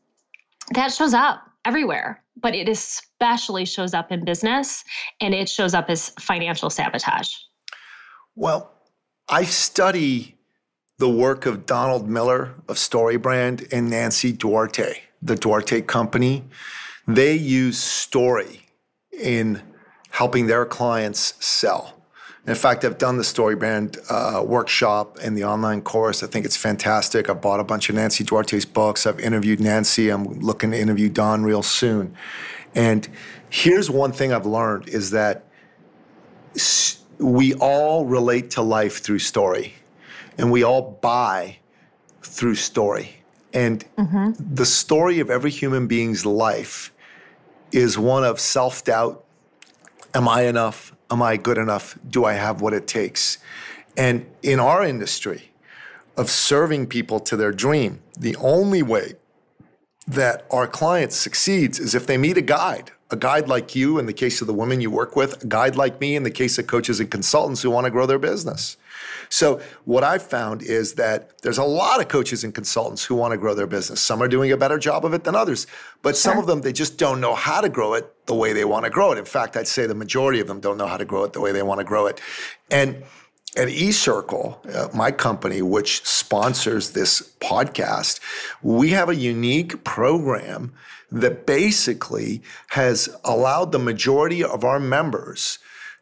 that 0.73 0.93
shows 0.93 1.13
up 1.13 1.43
everywhere. 1.65 2.23
But 2.41 2.55
it 2.55 2.69
especially 2.69 3.65
shows 3.65 3.93
up 3.93 4.11
in 4.11 4.23
business 4.23 4.83
and 5.19 5.35
it 5.35 5.49
shows 5.49 5.73
up 5.73 5.89
as 5.89 6.09
financial 6.19 6.69
sabotage. 6.69 7.35
Well, 8.35 8.71
I 9.27 9.43
study 9.43 10.37
the 10.97 11.09
work 11.09 11.45
of 11.45 11.65
Donald 11.65 12.09
Miller 12.09 12.55
of 12.69 12.77
StoryBrand 12.77 13.71
and 13.73 13.89
Nancy 13.89 14.31
Duarte, 14.31 15.01
the 15.21 15.35
Duarte 15.35 15.81
Company. 15.81 16.45
They 17.15 17.33
use 17.33 17.79
story 17.79 18.61
in 19.11 19.61
helping 20.11 20.47
their 20.47 20.65
clients 20.65 21.33
sell. 21.43 21.95
In 22.45 22.55
fact, 22.55 22.85
I've 22.85 22.97
done 22.97 23.17
the 23.17 23.23
StoryBrand 23.23 23.99
uh, 24.09 24.43
workshop 24.43 25.17
and 25.21 25.37
the 25.37 25.43
online 25.43 25.81
course. 25.81 26.23
I 26.23 26.27
think 26.27 26.45
it's 26.45 26.55
fantastic. 26.55 27.29
I 27.29 27.33
bought 27.33 27.59
a 27.59 27.63
bunch 27.63 27.89
of 27.89 27.95
Nancy 27.95 28.23
Duarte's 28.23 28.65
books. 28.65 29.07
I've 29.07 29.19
interviewed 29.19 29.59
Nancy. 29.59 30.09
I'm 30.09 30.39
looking 30.39 30.71
to 30.71 30.79
interview 30.79 31.09
Don 31.09 31.43
real 31.43 31.63
soon. 31.63 32.15
And 32.75 33.07
here's 33.49 33.89
one 33.89 34.11
thing 34.11 34.31
I've 34.31 34.45
learned 34.45 34.87
is 34.87 35.11
that 35.11 35.45
we 37.17 37.53
all 37.55 38.05
relate 38.05 38.51
to 38.51 38.61
life 38.61 38.99
through 38.99 39.19
story, 39.19 39.73
and 40.37 40.51
we 40.51 40.63
all 40.63 40.99
buy 41.01 41.57
through 42.21 42.55
story. 42.55 43.15
And 43.51 43.83
mm-hmm. 43.97 44.31
the 44.55 44.65
story 44.65 45.19
of 45.19 45.29
every 45.29 45.51
human 45.51 45.87
being's 45.87 46.25
life 46.25 46.91
is 47.71 47.97
one 47.97 48.23
of 48.23 48.39
self 48.39 48.83
doubt. 48.83 49.23
Am 50.13 50.27
I 50.27 50.43
enough? 50.43 50.95
Am 51.11 51.21
I 51.21 51.37
good 51.37 51.57
enough? 51.57 51.97
Do 52.07 52.25
I 52.25 52.33
have 52.33 52.61
what 52.61 52.73
it 52.73 52.87
takes? 52.87 53.37
And 53.97 54.25
in 54.41 54.59
our 54.59 54.83
industry 54.83 55.51
of 56.17 56.29
serving 56.29 56.87
people 56.87 57.19
to 57.21 57.37
their 57.37 57.51
dream, 57.51 58.01
the 58.17 58.35
only 58.37 58.83
way 58.83 59.13
that 60.07 60.45
our 60.49 60.67
client 60.67 61.13
succeeds 61.13 61.79
is 61.79 61.93
if 61.93 62.07
they 62.07 62.17
meet 62.17 62.37
a 62.37 62.41
guide, 62.41 62.91
a 63.11 63.15
guide 63.15 63.47
like 63.47 63.75
you 63.75 63.99
in 63.99 64.05
the 64.05 64.13
case 64.13 64.41
of 64.41 64.47
the 64.47 64.53
women 64.53 64.81
you 64.81 64.89
work 64.89 65.15
with, 65.15 65.43
a 65.43 65.47
guide 65.47 65.75
like 65.75 65.99
me 66.01 66.15
in 66.15 66.23
the 66.23 66.31
case 66.31 66.57
of 66.57 66.67
coaches 66.67 66.99
and 66.99 67.11
consultants 67.11 67.61
who 67.61 67.69
want 67.69 67.85
to 67.85 67.91
grow 67.91 68.05
their 68.05 68.19
business. 68.19 68.77
So 69.29 69.61
what 69.85 70.03
I've 70.03 70.23
found 70.23 70.61
is 70.61 70.93
that 70.95 71.41
there's 71.41 71.57
a 71.57 71.63
lot 71.63 72.01
of 72.01 72.07
coaches 72.07 72.43
and 72.43 72.53
consultants 72.53 73.05
who 73.05 73.15
want 73.15 73.31
to 73.31 73.37
grow 73.37 73.53
their 73.53 73.67
business. 73.67 74.01
Some 74.01 74.21
are 74.21 74.27
doing 74.27 74.51
a 74.51 74.57
better 74.57 74.79
job 74.79 75.05
of 75.05 75.13
it 75.13 75.23
than 75.23 75.35
others, 75.35 75.67
but 76.01 76.09
sure. 76.09 76.15
some 76.15 76.37
of 76.39 76.47
them 76.47 76.61
they 76.61 76.73
just 76.73 76.97
don't 76.97 77.21
know 77.21 77.35
how 77.35 77.61
to 77.61 77.69
grow 77.69 77.93
it 77.93 78.25
the 78.25 78.35
way 78.35 78.53
they 78.53 78.65
want 78.65 78.85
to 78.85 78.89
grow 78.89 79.11
it. 79.11 79.17
In 79.17 79.25
fact, 79.25 79.55
I'd 79.55 79.67
say 79.67 79.85
the 79.85 79.95
majority 79.95 80.39
of 80.39 80.47
them 80.47 80.59
don't 80.59 80.77
know 80.77 80.87
how 80.87 80.97
to 80.97 81.05
grow 81.05 81.23
it 81.23 81.33
the 81.33 81.41
way 81.41 81.51
they 81.51 81.63
want 81.63 81.79
to 81.79 81.85
grow 81.85 82.07
it. 82.07 82.19
And 82.71 83.03
at 83.55 83.67
eCircle, 83.67 84.75
uh, 84.75 84.95
my 84.95 85.11
company, 85.11 85.61
which 85.61 86.05
sponsors 86.05 86.91
this 86.91 87.33
podcast, 87.39 88.19
we 88.61 88.89
have 88.89 89.09
a 89.09 89.15
unique 89.15 89.83
program 89.83 90.73
that 91.11 91.47
basically 91.47 92.43
has 92.69 93.09
allowed 93.23 93.71
the 93.71 93.79
majority 93.79 94.43
of 94.43 94.63
our 94.63 94.79
members 94.79 95.57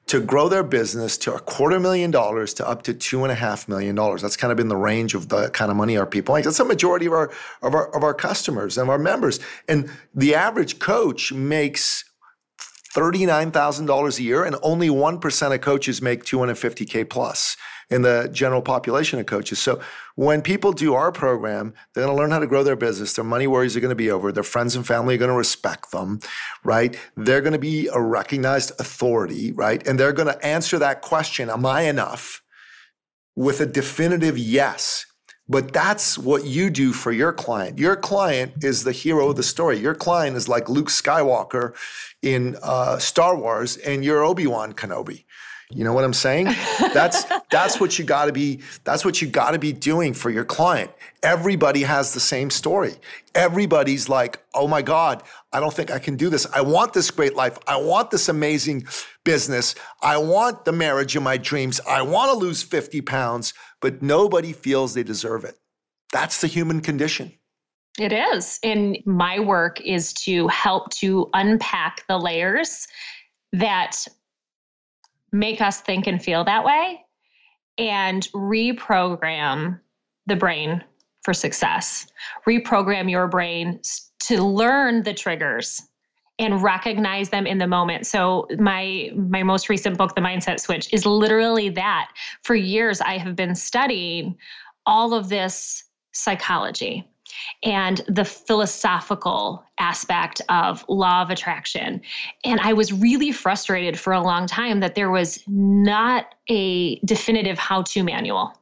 to 0.07 0.21
grow 0.21 0.47
their 0.47 0.63
business 0.63 1.17
to 1.17 1.33
a 1.33 1.39
quarter 1.39 1.79
million 1.79 2.11
dollars 2.11 2.53
to 2.55 2.67
up 2.67 2.83
to 2.83 2.93
two 2.93 3.23
and 3.23 3.31
a 3.31 3.35
half 3.35 3.67
million 3.67 3.95
dollars. 3.95 4.21
That's 4.21 4.37
kind 4.37 4.51
of 4.51 4.57
been 4.57 4.69
the 4.69 4.75
range 4.75 5.13
of 5.13 5.29
the 5.29 5.49
kind 5.49 5.69
of 5.69 5.77
money 5.77 5.97
our 5.97 6.05
people 6.05 6.33
make. 6.33 6.45
That's 6.45 6.57
the 6.57 6.65
majority 6.65 7.05
of 7.05 7.13
our 7.13 7.31
of 7.61 7.73
our 7.73 7.95
of 7.95 8.03
our 8.03 8.13
customers 8.13 8.77
and 8.77 8.89
our 8.89 8.97
members. 8.97 9.39
And 9.67 9.89
the 10.15 10.33
average 10.35 10.79
coach 10.79 11.33
makes 11.33 12.05
$39,000 12.95 14.19
a 14.19 14.23
year 14.23 14.43
and 14.43 14.55
only 14.63 14.89
1% 14.89 15.53
of 15.53 15.61
coaches 15.61 16.01
make 16.01 16.23
250K 16.23 17.07
plus 17.07 17.55
in 17.89 18.01
the 18.01 18.29
general 18.33 18.61
population 18.61 19.19
of 19.19 19.25
coaches. 19.25 19.59
So 19.59 19.79
when 20.15 20.41
people 20.41 20.73
do 20.73 20.93
our 20.93 21.11
program, 21.11 21.73
they're 21.93 22.03
going 22.03 22.15
to 22.15 22.21
learn 22.21 22.31
how 22.31 22.39
to 22.39 22.47
grow 22.47 22.63
their 22.63 22.75
business. 22.75 23.13
Their 23.13 23.23
money 23.23 23.47
worries 23.47 23.77
are 23.77 23.79
going 23.79 23.89
to 23.89 23.95
be 23.95 24.11
over. 24.11 24.31
Their 24.31 24.43
friends 24.43 24.75
and 24.75 24.85
family 24.85 25.15
are 25.15 25.19
going 25.19 25.31
to 25.31 25.37
respect 25.37 25.91
them, 25.91 26.19
right? 26.63 26.99
They're 27.15 27.41
going 27.41 27.53
to 27.53 27.59
be 27.59 27.87
a 27.87 28.01
recognized 28.01 28.71
authority, 28.79 29.53
right? 29.53 29.85
And 29.87 29.99
they're 29.99 30.13
going 30.13 30.27
to 30.27 30.45
answer 30.45 30.77
that 30.79 31.01
question, 31.01 31.49
am 31.49 31.65
I 31.65 31.83
enough? 31.83 32.41
With 33.35 33.61
a 33.61 33.65
definitive 33.65 34.37
yes. 34.37 35.05
But 35.49 35.71
that's 35.71 36.17
what 36.17 36.43
you 36.45 36.69
do 36.69 36.91
for 36.91 37.11
your 37.13 37.31
client. 37.31 37.79
Your 37.79 37.95
client 37.95 38.65
is 38.65 38.83
the 38.83 38.91
hero 38.91 39.29
of 39.29 39.37
the 39.37 39.43
story. 39.43 39.77
Your 39.77 39.95
client 39.95 40.35
is 40.35 40.49
like 40.49 40.67
Luke 40.67 40.89
Skywalker 40.89 41.73
in 42.21 42.57
uh, 42.61 42.97
Star 42.97 43.37
Wars, 43.37 43.77
and 43.77 44.03
you're 44.03 44.25
Obi 44.25 44.45
Wan 44.45 44.73
Kenobi. 44.73 45.23
You 45.69 45.83
know 45.83 45.91
what 45.91 46.05
I'm 46.05 46.13
saying? 46.13 46.45
That's 46.93 47.25
that's 47.51 47.79
what 47.79 47.99
you 47.99 48.05
got 48.05 48.25
to 48.25 48.31
be 48.31 48.61
that's 48.85 49.03
what 49.03 49.21
you 49.21 49.27
got 49.27 49.51
to 49.51 49.59
be 49.59 49.73
doing 49.73 50.13
for 50.13 50.29
your 50.29 50.45
client. 50.45 50.91
Everybody 51.23 51.83
has 51.83 52.13
the 52.13 52.21
same 52.21 52.49
story. 52.49 52.95
Everybody's 53.35 54.07
like, 54.07 54.41
"Oh 54.53 54.67
my 54.67 54.81
god, 54.81 55.23
I 55.51 55.59
don't 55.59 55.73
think 55.73 55.91
I 55.91 55.99
can 55.99 56.15
do 56.15 56.29
this. 56.29 56.47
I 56.53 56.61
want 56.61 56.93
this 56.93 57.11
great 57.11 57.35
life. 57.35 57.57
I 57.67 57.75
want 57.75 58.11
this 58.11 58.29
amazing 58.29 58.87
business. 59.25 59.75
I 60.01 60.17
want 60.17 60.63
the 60.63 60.71
marriage 60.71 61.17
of 61.17 61.23
my 61.23 61.35
dreams. 61.35 61.81
I 61.87 62.01
want 62.01 62.31
to 62.31 62.37
lose 62.37 62.63
50 62.63 63.01
pounds." 63.01 63.53
But 63.81 64.01
nobody 64.01 64.53
feels 64.53 64.93
they 64.93 65.03
deserve 65.03 65.43
it. 65.43 65.55
That's 66.11 66.41
the 66.41 66.47
human 66.47 66.81
condition. 66.81 67.33
It 67.99 68.13
is. 68.13 68.59
And 68.63 68.97
my 69.05 69.39
work 69.39 69.81
is 69.81 70.13
to 70.25 70.47
help 70.47 70.89
to 70.95 71.29
unpack 71.33 72.05
the 72.07 72.17
layers 72.17 72.87
that 73.53 73.97
make 75.37 75.61
us 75.61 75.81
think 75.81 76.07
and 76.07 76.21
feel 76.21 76.43
that 76.43 76.65
way 76.65 77.03
and 77.77 78.27
reprogram 78.33 79.79
the 80.25 80.35
brain 80.35 80.83
for 81.23 81.33
success. 81.33 82.07
Reprogram 82.47 83.09
your 83.09 83.27
brain 83.27 83.79
to 84.19 84.43
learn 84.43 85.03
the 85.03 85.13
triggers 85.13 85.81
and 86.39 86.61
recognize 86.61 87.29
them 87.29 87.47
in 87.47 87.57
the 87.57 87.67
moment. 87.67 88.05
So 88.05 88.47
my 88.59 89.11
my 89.15 89.43
most 89.43 89.69
recent 89.69 89.97
book 89.97 90.15
The 90.15 90.21
Mindset 90.21 90.59
Switch 90.59 90.91
is 90.93 91.05
literally 91.05 91.69
that. 91.69 92.11
For 92.43 92.55
years 92.55 93.01
I 93.01 93.17
have 93.17 93.35
been 93.35 93.55
studying 93.55 94.37
all 94.85 95.13
of 95.13 95.29
this 95.29 95.83
psychology 96.13 97.07
and 97.63 98.01
the 98.07 98.25
philosophical 98.25 99.63
aspect 99.79 100.41
of 100.49 100.85
law 100.87 101.21
of 101.21 101.29
attraction. 101.29 102.01
And 102.43 102.59
I 102.59 102.73
was 102.73 102.93
really 102.93 103.31
frustrated 103.31 103.99
for 103.99 104.13
a 104.13 104.21
long 104.21 104.47
time 104.47 104.79
that 104.79 104.95
there 104.95 105.09
was 105.09 105.43
not 105.47 106.35
a 106.49 106.99
definitive 106.99 107.57
how 107.57 107.83
to 107.83 108.03
manual. 108.03 108.53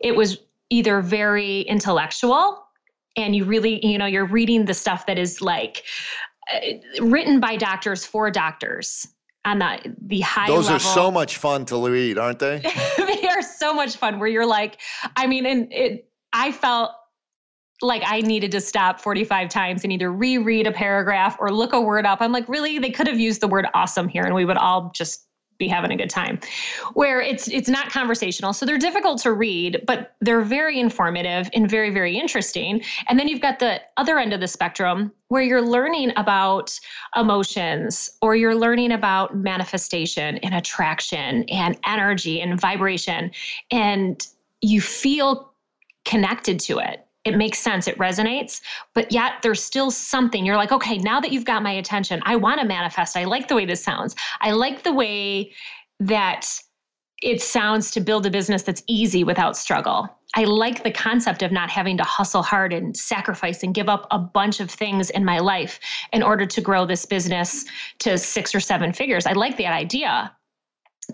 It 0.00 0.16
was 0.16 0.38
either 0.70 1.00
very 1.00 1.62
intellectual 1.62 2.64
and 3.16 3.34
you 3.34 3.44
really, 3.44 3.84
you 3.84 3.98
know, 3.98 4.06
you're 4.06 4.26
reading 4.26 4.64
the 4.64 4.74
stuff 4.74 5.06
that 5.06 5.18
is 5.18 5.40
like 5.40 5.84
uh, 6.52 6.58
written 7.02 7.40
by 7.40 7.56
doctors 7.56 8.04
for 8.04 8.30
doctors 8.30 9.06
on 9.44 9.58
the 9.58 9.94
the 10.06 10.20
high 10.20 10.46
those 10.46 10.66
level. 10.66 10.76
are 10.76 10.94
so 10.94 11.10
much 11.10 11.38
fun 11.38 11.64
to 11.64 11.88
read 11.88 12.18
aren't 12.18 12.38
they 12.38 12.58
they 12.98 13.28
are 13.28 13.40
so 13.40 13.72
much 13.72 13.96
fun 13.96 14.18
where 14.18 14.28
you're 14.28 14.46
like 14.46 14.78
i 15.16 15.26
mean 15.26 15.46
and 15.46 15.72
it 15.72 16.10
i 16.32 16.52
felt 16.52 16.92
like 17.82 18.02
I 18.04 18.20
needed 18.20 18.50
to 18.52 18.60
stop 18.60 19.00
45 19.00 19.48
times 19.48 19.84
and 19.84 19.92
either 19.92 20.12
reread 20.12 20.66
a 20.66 20.72
paragraph 20.72 21.36
or 21.40 21.50
look 21.50 21.72
a 21.72 21.80
word 21.80 22.06
up. 22.06 22.20
I'm 22.20 22.32
like, 22.32 22.48
really? 22.48 22.78
They 22.78 22.90
could 22.90 23.06
have 23.06 23.18
used 23.18 23.40
the 23.40 23.48
word 23.48 23.66
awesome 23.74 24.08
here 24.08 24.24
and 24.24 24.34
we 24.34 24.44
would 24.44 24.56
all 24.56 24.90
just 24.94 25.26
be 25.60 25.68
having 25.68 25.92
a 25.92 25.96
good 25.96 26.10
time. 26.10 26.40
Where 26.94 27.20
it's 27.20 27.46
it's 27.46 27.68
not 27.68 27.90
conversational. 27.90 28.52
So 28.52 28.66
they're 28.66 28.78
difficult 28.78 29.20
to 29.22 29.32
read, 29.32 29.84
but 29.86 30.16
they're 30.20 30.40
very 30.40 30.80
informative 30.80 31.48
and 31.54 31.70
very 31.70 31.90
very 31.90 32.18
interesting. 32.18 32.82
And 33.08 33.20
then 33.20 33.28
you've 33.28 33.42
got 33.42 33.60
the 33.60 33.80
other 33.96 34.18
end 34.18 34.32
of 34.32 34.40
the 34.40 34.48
spectrum 34.48 35.12
where 35.28 35.42
you're 35.42 35.62
learning 35.62 36.12
about 36.16 36.76
emotions 37.14 38.10
or 38.20 38.34
you're 38.34 38.56
learning 38.56 38.90
about 38.90 39.36
manifestation 39.36 40.38
and 40.38 40.54
attraction 40.54 41.44
and 41.44 41.78
energy 41.86 42.40
and 42.40 42.60
vibration 42.60 43.30
and 43.70 44.26
you 44.62 44.80
feel 44.80 45.52
connected 46.04 46.58
to 46.58 46.78
it 46.78 47.06
it 47.24 47.36
makes 47.36 47.58
sense, 47.58 47.86
it 47.86 47.98
resonates, 47.98 48.60
but 48.94 49.12
yet 49.12 49.34
there's 49.42 49.62
still 49.62 49.90
something. 49.90 50.44
You're 50.44 50.56
like, 50.56 50.72
okay, 50.72 50.98
now 50.98 51.20
that 51.20 51.32
you've 51.32 51.44
got 51.44 51.62
my 51.62 51.72
attention, 51.72 52.20
I 52.24 52.36
want 52.36 52.60
to 52.60 52.66
manifest. 52.66 53.16
I 53.16 53.24
like 53.24 53.48
the 53.48 53.54
way 53.54 53.66
this 53.66 53.82
sounds. 53.82 54.16
I 54.40 54.52
like 54.52 54.82
the 54.82 54.92
way 54.92 55.52
that 55.98 56.46
it 57.22 57.42
sounds 57.42 57.90
to 57.90 58.00
build 58.00 58.24
a 58.24 58.30
business 58.30 58.62
that's 58.62 58.82
easy 58.86 59.24
without 59.24 59.56
struggle. 59.56 60.08
I 60.34 60.44
like 60.44 60.82
the 60.82 60.90
concept 60.90 61.42
of 61.42 61.52
not 61.52 61.68
having 61.68 61.98
to 61.98 62.04
hustle 62.04 62.42
hard 62.42 62.72
and 62.72 62.96
sacrifice 62.96 63.62
and 63.62 63.74
give 63.74 63.90
up 63.90 64.06
a 64.10 64.18
bunch 64.18 64.60
of 64.60 64.70
things 64.70 65.10
in 65.10 65.24
my 65.24 65.40
life 65.40 65.78
in 66.12 66.22
order 66.22 66.46
to 66.46 66.60
grow 66.62 66.86
this 66.86 67.04
business 67.04 67.66
to 67.98 68.16
six 68.16 68.54
or 68.54 68.60
seven 68.60 68.92
figures. 68.94 69.26
I 69.26 69.32
like 69.32 69.58
that 69.58 69.74
idea. 69.74 70.34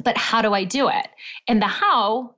But 0.04 0.16
how 0.16 0.42
do 0.42 0.52
I 0.52 0.64
do 0.64 0.88
it? 0.88 1.08
And 1.48 1.60
the 1.60 1.66
how 1.66 2.35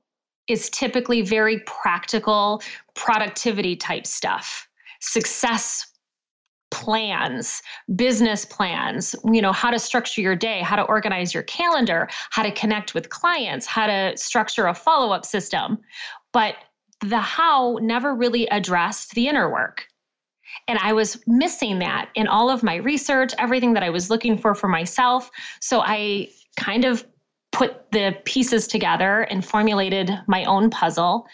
is 0.49 0.71
typically 0.71 1.23
very 1.23 1.61
practical 1.61 2.63
productivity 2.95 3.77
type 3.77 4.07
stuff, 4.07 4.69
success 5.01 5.87
plans, 6.71 7.63
business 7.97 8.45
plans, 8.45 9.15
you 9.25 9.41
know, 9.41 9.53
how 9.53 9.71
to 9.71 9.79
structure 9.79 10.21
your 10.21 10.37
day, 10.37 10.61
how 10.61 10.77
to 10.77 10.83
organize 10.83 11.33
your 11.33 11.43
calendar, 11.45 12.09
how 12.31 12.43
to 12.43 12.53
connect 12.53 12.95
with 12.95 13.09
clients, 13.09 13.67
how 13.67 13.87
to 13.87 14.17
structure 14.17 14.67
a 14.67 14.75
follow-up 14.75 15.25
system. 15.25 15.79
But 16.33 16.57
the 17.01 17.21
how 17.21 17.79
never 17.81 18.15
really 18.15 18.47
addressed 18.49 19.13
the 19.13 19.29
inner 19.29 19.51
work. 19.51 19.87
And 20.67 20.79
I 20.81 20.93
was 20.93 21.23
missing 21.27 21.79
that 21.79 22.11
in 22.15 22.27
all 22.27 22.51
of 22.51 22.63
my 22.63 22.77
research, 22.77 23.33
everything 23.39 23.73
that 23.75 23.83
I 23.83 23.91
was 23.91 24.11
looking 24.11 24.37
for 24.37 24.55
for 24.55 24.69
myself. 24.69 25.31
So 25.61 25.81
I 25.81 26.29
kind 26.57 26.85
of 26.85 27.07
put 27.53 27.91
the 27.93 28.17
pieces 28.25 28.67
together 28.67 29.23
and 29.23 29.45
formulated 29.45 30.11
my 30.27 30.45
own 30.45 30.71
puzzle 30.71 31.27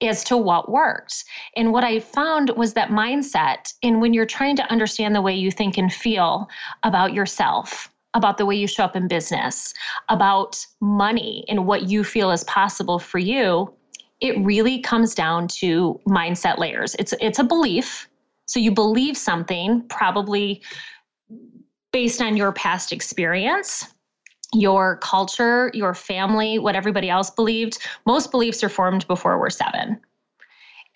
as 0.00 0.22
to 0.24 0.36
what 0.36 0.70
worked. 0.70 1.24
And 1.56 1.72
what 1.72 1.84
I 1.84 2.00
found 2.00 2.50
was 2.50 2.74
that 2.74 2.90
mindset, 2.90 3.72
and 3.82 4.00
when 4.00 4.14
you're 4.14 4.26
trying 4.26 4.56
to 4.56 4.70
understand 4.70 5.14
the 5.14 5.22
way 5.22 5.34
you 5.34 5.50
think 5.50 5.76
and 5.76 5.92
feel 5.92 6.48
about 6.84 7.12
yourself, 7.12 7.92
about 8.14 8.38
the 8.38 8.46
way 8.46 8.54
you 8.54 8.66
show 8.66 8.84
up 8.84 8.96
in 8.96 9.08
business, 9.08 9.74
about 10.08 10.64
money 10.80 11.44
and 11.48 11.66
what 11.66 11.88
you 11.88 12.04
feel 12.04 12.30
is 12.30 12.44
possible 12.44 12.98
for 12.98 13.18
you, 13.18 13.72
it 14.20 14.38
really 14.44 14.80
comes 14.80 15.14
down 15.14 15.46
to 15.48 16.00
mindset 16.06 16.58
layers. 16.58 16.96
It's 16.98 17.14
it's 17.20 17.38
a 17.38 17.44
belief. 17.44 18.08
So 18.46 18.58
you 18.58 18.72
believe 18.72 19.16
something 19.16 19.86
probably 19.88 20.62
based 21.92 22.20
on 22.20 22.36
your 22.36 22.52
past 22.52 22.92
experience 22.92 23.86
your 24.54 24.96
culture, 24.98 25.70
your 25.74 25.94
family, 25.94 26.58
what 26.58 26.74
everybody 26.74 27.10
else 27.10 27.30
believed. 27.30 27.78
Most 28.06 28.30
beliefs 28.30 28.64
are 28.64 28.68
formed 28.68 29.06
before 29.06 29.38
we're 29.38 29.50
seven. 29.50 30.00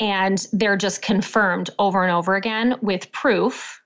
And 0.00 0.46
they're 0.52 0.76
just 0.76 1.02
confirmed 1.02 1.70
over 1.78 2.02
and 2.02 2.12
over 2.12 2.34
again 2.34 2.76
with 2.80 3.12
proof 3.12 3.80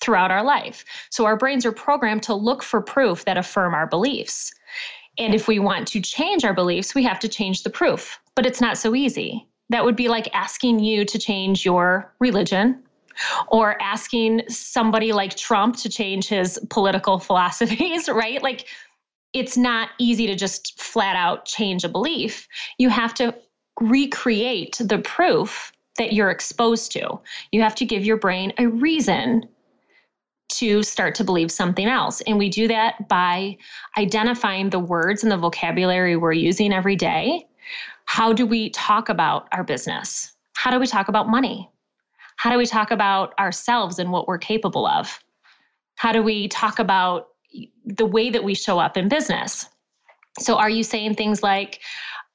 throughout 0.00 0.30
our 0.30 0.44
life. 0.44 0.84
So 1.10 1.24
our 1.24 1.36
brains 1.36 1.64
are 1.64 1.72
programmed 1.72 2.22
to 2.24 2.34
look 2.34 2.62
for 2.62 2.80
proof 2.82 3.24
that 3.24 3.38
affirm 3.38 3.74
our 3.74 3.86
beliefs. 3.86 4.52
And 5.18 5.34
if 5.34 5.48
we 5.48 5.58
want 5.58 5.88
to 5.88 6.00
change 6.00 6.44
our 6.44 6.52
beliefs, 6.52 6.94
we 6.94 7.02
have 7.04 7.18
to 7.20 7.28
change 7.28 7.62
the 7.62 7.70
proof. 7.70 8.20
But 8.34 8.44
it's 8.44 8.60
not 8.60 8.76
so 8.76 8.94
easy. 8.94 9.48
That 9.70 9.84
would 9.84 9.96
be 9.96 10.08
like 10.08 10.28
asking 10.34 10.80
you 10.80 11.04
to 11.06 11.18
change 11.18 11.64
your 11.64 12.12
religion 12.20 12.82
or 13.48 13.80
asking 13.80 14.42
somebody 14.48 15.12
like 15.12 15.36
Trump 15.36 15.76
to 15.76 15.88
change 15.88 16.28
his 16.28 16.58
political 16.70 17.18
philosophies, 17.26 18.08
right? 18.12 18.42
Like 18.42 18.66
it's 19.36 19.56
not 19.56 19.90
easy 19.98 20.26
to 20.26 20.34
just 20.34 20.80
flat 20.80 21.14
out 21.14 21.44
change 21.44 21.84
a 21.84 21.90
belief. 21.90 22.48
You 22.78 22.88
have 22.88 23.12
to 23.14 23.34
recreate 23.78 24.80
the 24.82 24.98
proof 24.98 25.72
that 25.98 26.14
you're 26.14 26.30
exposed 26.30 26.90
to. 26.92 27.20
You 27.52 27.60
have 27.60 27.74
to 27.74 27.84
give 27.84 28.02
your 28.06 28.16
brain 28.16 28.54
a 28.58 28.66
reason 28.66 29.46
to 30.48 30.82
start 30.82 31.14
to 31.16 31.24
believe 31.24 31.50
something 31.50 31.86
else. 31.86 32.22
And 32.22 32.38
we 32.38 32.48
do 32.48 32.66
that 32.68 33.08
by 33.08 33.58
identifying 33.98 34.70
the 34.70 34.78
words 34.78 35.22
and 35.22 35.30
the 35.30 35.36
vocabulary 35.36 36.16
we're 36.16 36.32
using 36.32 36.72
every 36.72 36.96
day. 36.96 37.46
How 38.06 38.32
do 38.32 38.46
we 38.46 38.70
talk 38.70 39.10
about 39.10 39.48
our 39.52 39.64
business? 39.64 40.32
How 40.54 40.70
do 40.70 40.80
we 40.80 40.86
talk 40.86 41.08
about 41.08 41.28
money? 41.28 41.70
How 42.36 42.50
do 42.50 42.56
we 42.56 42.64
talk 42.64 42.90
about 42.90 43.34
ourselves 43.38 43.98
and 43.98 44.12
what 44.12 44.28
we're 44.28 44.38
capable 44.38 44.86
of? 44.86 45.18
How 45.96 46.12
do 46.12 46.22
we 46.22 46.48
talk 46.48 46.78
about 46.78 47.28
the 47.84 48.06
way 48.06 48.30
that 48.30 48.44
we 48.44 48.54
show 48.54 48.78
up 48.78 48.96
in 48.96 49.08
business. 49.08 49.68
So, 50.38 50.56
are 50.56 50.70
you 50.70 50.82
saying 50.82 51.14
things 51.14 51.42
like, 51.42 51.80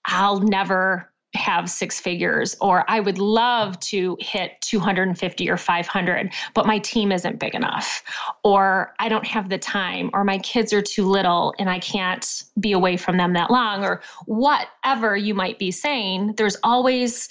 I'll 0.05 0.39
never 0.39 1.11
have 1.33 1.69
six 1.69 1.99
figures, 1.99 2.55
or 2.59 2.83
I 2.89 2.99
would 2.99 3.17
love 3.17 3.79
to 3.79 4.17
hit 4.19 4.59
250 4.61 5.49
or 5.49 5.57
500, 5.57 6.33
but 6.53 6.65
my 6.65 6.79
team 6.79 7.11
isn't 7.11 7.39
big 7.39 7.55
enough, 7.55 8.03
or 8.43 8.93
I 8.99 9.07
don't 9.07 9.25
have 9.25 9.49
the 9.49 9.57
time, 9.57 10.09
or 10.13 10.23
my 10.23 10.39
kids 10.39 10.73
are 10.73 10.81
too 10.81 11.07
little 11.07 11.53
and 11.57 11.69
I 11.69 11.79
can't 11.79 12.43
be 12.59 12.73
away 12.73 12.97
from 12.97 13.17
them 13.17 13.33
that 13.33 13.49
long, 13.49 13.85
or 13.85 14.01
whatever 14.25 15.15
you 15.15 15.33
might 15.33 15.57
be 15.57 15.71
saying, 15.71 16.33
there's 16.35 16.57
always, 16.63 17.29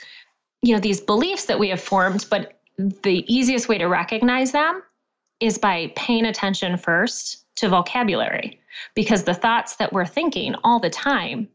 you 0.62 0.72
know, 0.72 0.80
these 0.80 1.00
beliefs 1.00 1.44
that 1.46 1.58
we 1.58 1.68
have 1.68 1.80
formed, 1.80 2.26
but 2.30 2.60
the 3.02 3.24
easiest 3.32 3.68
way 3.68 3.76
to 3.76 3.86
recognize 3.86 4.52
them 4.52 4.82
is 5.40 5.58
by 5.58 5.92
paying 5.96 6.24
attention 6.24 6.78
first 6.78 7.39
to 7.56 7.68
vocabulary 7.68 8.60
because 8.94 9.24
the 9.24 9.34
thoughts 9.34 9.76
that 9.76 9.92
we're 9.92 10.06
thinking 10.06 10.54
all 10.64 10.80
the 10.80 10.90
time 10.90 11.48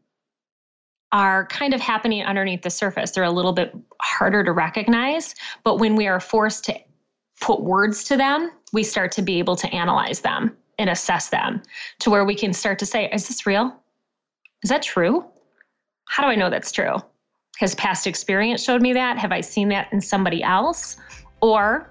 are 1.12 1.46
kind 1.46 1.72
of 1.72 1.80
happening 1.80 2.22
underneath 2.24 2.62
the 2.62 2.70
surface. 2.70 3.12
They're 3.12 3.24
a 3.24 3.30
little 3.30 3.52
bit 3.52 3.74
harder 4.02 4.44
to 4.44 4.52
recognize, 4.52 5.34
but 5.64 5.78
when 5.78 5.96
we 5.96 6.06
are 6.06 6.20
forced 6.20 6.64
to 6.64 6.78
put 7.40 7.62
words 7.62 8.04
to 8.04 8.16
them, 8.16 8.50
we 8.72 8.82
start 8.82 9.12
to 9.12 9.22
be 9.22 9.38
able 9.38 9.56
to 9.56 9.68
analyze 9.74 10.20
them 10.20 10.56
and 10.78 10.90
assess 10.90 11.28
them 11.28 11.62
to 12.00 12.10
where 12.10 12.24
we 12.24 12.34
can 12.34 12.52
start 12.52 12.78
to 12.80 12.86
say, 12.86 13.08
is 13.12 13.28
this 13.28 13.46
real? 13.46 13.74
Is 14.62 14.70
that 14.70 14.82
true? 14.82 15.24
How 16.08 16.22
do 16.22 16.28
I 16.28 16.34
know 16.34 16.50
that's 16.50 16.72
true? 16.72 16.96
Has 17.58 17.74
past 17.74 18.06
experience 18.06 18.62
showed 18.62 18.82
me 18.82 18.92
that? 18.92 19.18
Have 19.18 19.32
I 19.32 19.40
seen 19.40 19.68
that 19.70 19.90
in 19.92 20.00
somebody 20.00 20.42
else? 20.42 20.96
Or 21.40 21.90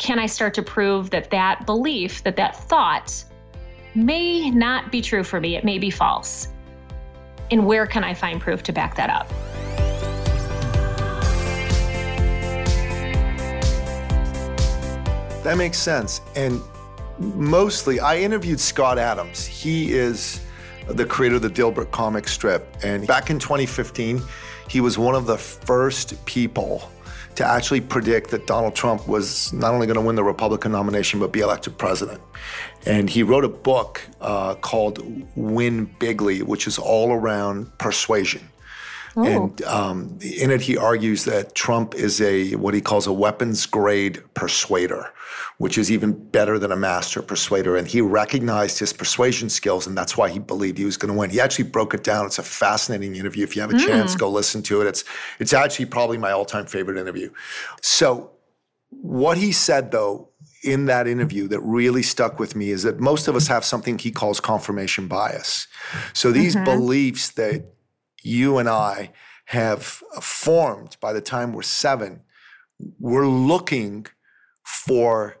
can 0.00 0.18
I 0.18 0.24
start 0.24 0.54
to 0.54 0.62
prove 0.62 1.10
that 1.10 1.30
that 1.30 1.66
belief, 1.66 2.24
that 2.24 2.34
that 2.36 2.56
thought 2.56 3.22
may 3.94 4.50
not 4.50 4.90
be 4.90 5.02
true 5.02 5.22
for 5.22 5.38
me? 5.40 5.56
It 5.56 5.64
may 5.64 5.78
be 5.78 5.90
false. 5.90 6.48
And 7.50 7.66
where 7.66 7.86
can 7.86 8.02
I 8.02 8.14
find 8.14 8.40
proof 8.40 8.62
to 8.62 8.72
back 8.72 8.96
that 8.96 9.10
up? 9.10 9.28
That 15.44 15.58
makes 15.58 15.76
sense. 15.76 16.22
And 16.34 16.62
mostly, 17.18 18.00
I 18.00 18.20
interviewed 18.20 18.58
Scott 18.58 18.98
Adams. 18.98 19.44
He 19.44 19.92
is 19.92 20.40
the 20.88 21.04
creator 21.04 21.36
of 21.36 21.42
the 21.42 21.50
Dilbert 21.50 21.90
comic 21.90 22.26
strip. 22.26 22.74
And 22.82 23.06
back 23.06 23.28
in 23.28 23.38
2015, 23.38 24.22
he 24.66 24.80
was 24.80 24.96
one 24.96 25.14
of 25.14 25.26
the 25.26 25.36
first 25.36 26.24
people 26.24 26.90
to 27.36 27.46
actually 27.46 27.80
predict 27.80 28.30
that 28.30 28.46
Donald 28.46 28.74
Trump 28.74 29.08
was 29.08 29.52
not 29.52 29.72
only 29.72 29.86
going 29.86 29.96
to 29.96 30.02
win 30.02 30.16
the 30.16 30.24
Republican 30.24 30.72
nomination, 30.72 31.20
but 31.20 31.32
be 31.32 31.40
elected 31.40 31.78
president. 31.78 32.20
And 32.86 33.08
he 33.08 33.22
wrote 33.22 33.44
a 33.44 33.48
book 33.48 34.06
uh, 34.20 34.54
called 34.56 34.98
Win 35.36 35.86
Bigly, 35.98 36.42
which 36.42 36.66
is 36.66 36.78
all 36.78 37.12
around 37.12 37.76
persuasion. 37.78 38.49
Ooh. 39.16 39.24
And 39.24 39.62
um, 39.62 40.18
in 40.20 40.50
it, 40.50 40.60
he 40.60 40.76
argues 40.76 41.24
that 41.24 41.54
Trump 41.54 41.94
is 41.94 42.20
a 42.20 42.54
what 42.56 42.74
he 42.74 42.80
calls 42.80 43.06
a 43.06 43.12
weapons 43.12 43.66
grade 43.66 44.22
persuader, 44.34 45.12
which 45.58 45.76
is 45.76 45.90
even 45.90 46.12
better 46.12 46.58
than 46.58 46.70
a 46.70 46.76
master 46.76 47.22
persuader. 47.22 47.76
And 47.76 47.88
he 47.88 48.00
recognized 48.00 48.78
his 48.78 48.92
persuasion 48.92 49.50
skills, 49.50 49.86
and 49.86 49.96
that's 49.96 50.16
why 50.16 50.28
he 50.28 50.38
believed 50.38 50.78
he 50.78 50.84
was 50.84 50.96
going 50.96 51.12
to 51.12 51.18
win. 51.18 51.30
He 51.30 51.40
actually 51.40 51.68
broke 51.68 51.94
it 51.94 52.04
down. 52.04 52.26
It's 52.26 52.38
a 52.38 52.44
fascinating 52.44 53.16
interview. 53.16 53.44
If 53.44 53.56
you 53.56 53.62
have 53.62 53.70
a 53.70 53.74
mm. 53.74 53.86
chance, 53.86 54.14
go 54.14 54.30
listen 54.30 54.62
to 54.64 54.80
it. 54.82 54.86
It's 54.86 55.04
it's 55.38 55.52
actually 55.52 55.86
probably 55.86 56.18
my 56.18 56.30
all 56.30 56.44
time 56.44 56.66
favorite 56.66 56.96
interview. 56.96 57.30
So, 57.82 58.30
what 58.90 59.38
he 59.38 59.52
said 59.52 59.90
though 59.90 60.30
in 60.62 60.86
that 60.86 61.06
interview 61.06 61.48
that 61.48 61.60
really 61.60 62.02
stuck 62.02 62.38
with 62.38 62.54
me 62.54 62.70
is 62.70 62.82
that 62.82 63.00
most 63.00 63.28
of 63.28 63.34
us 63.34 63.46
have 63.46 63.64
something 63.64 63.98
he 63.98 64.10
calls 64.10 64.40
confirmation 64.40 65.08
bias. 65.08 65.66
So 66.12 66.32
these 66.32 66.54
mm-hmm. 66.54 66.64
beliefs 66.64 67.30
that 67.30 67.64
you 68.22 68.58
and 68.58 68.68
I 68.68 69.12
have 69.46 69.82
formed 69.82 70.96
by 71.00 71.12
the 71.12 71.20
time 71.20 71.52
we're 71.52 71.62
seven, 71.62 72.22
we're 72.98 73.26
looking 73.26 74.06
for 74.64 75.36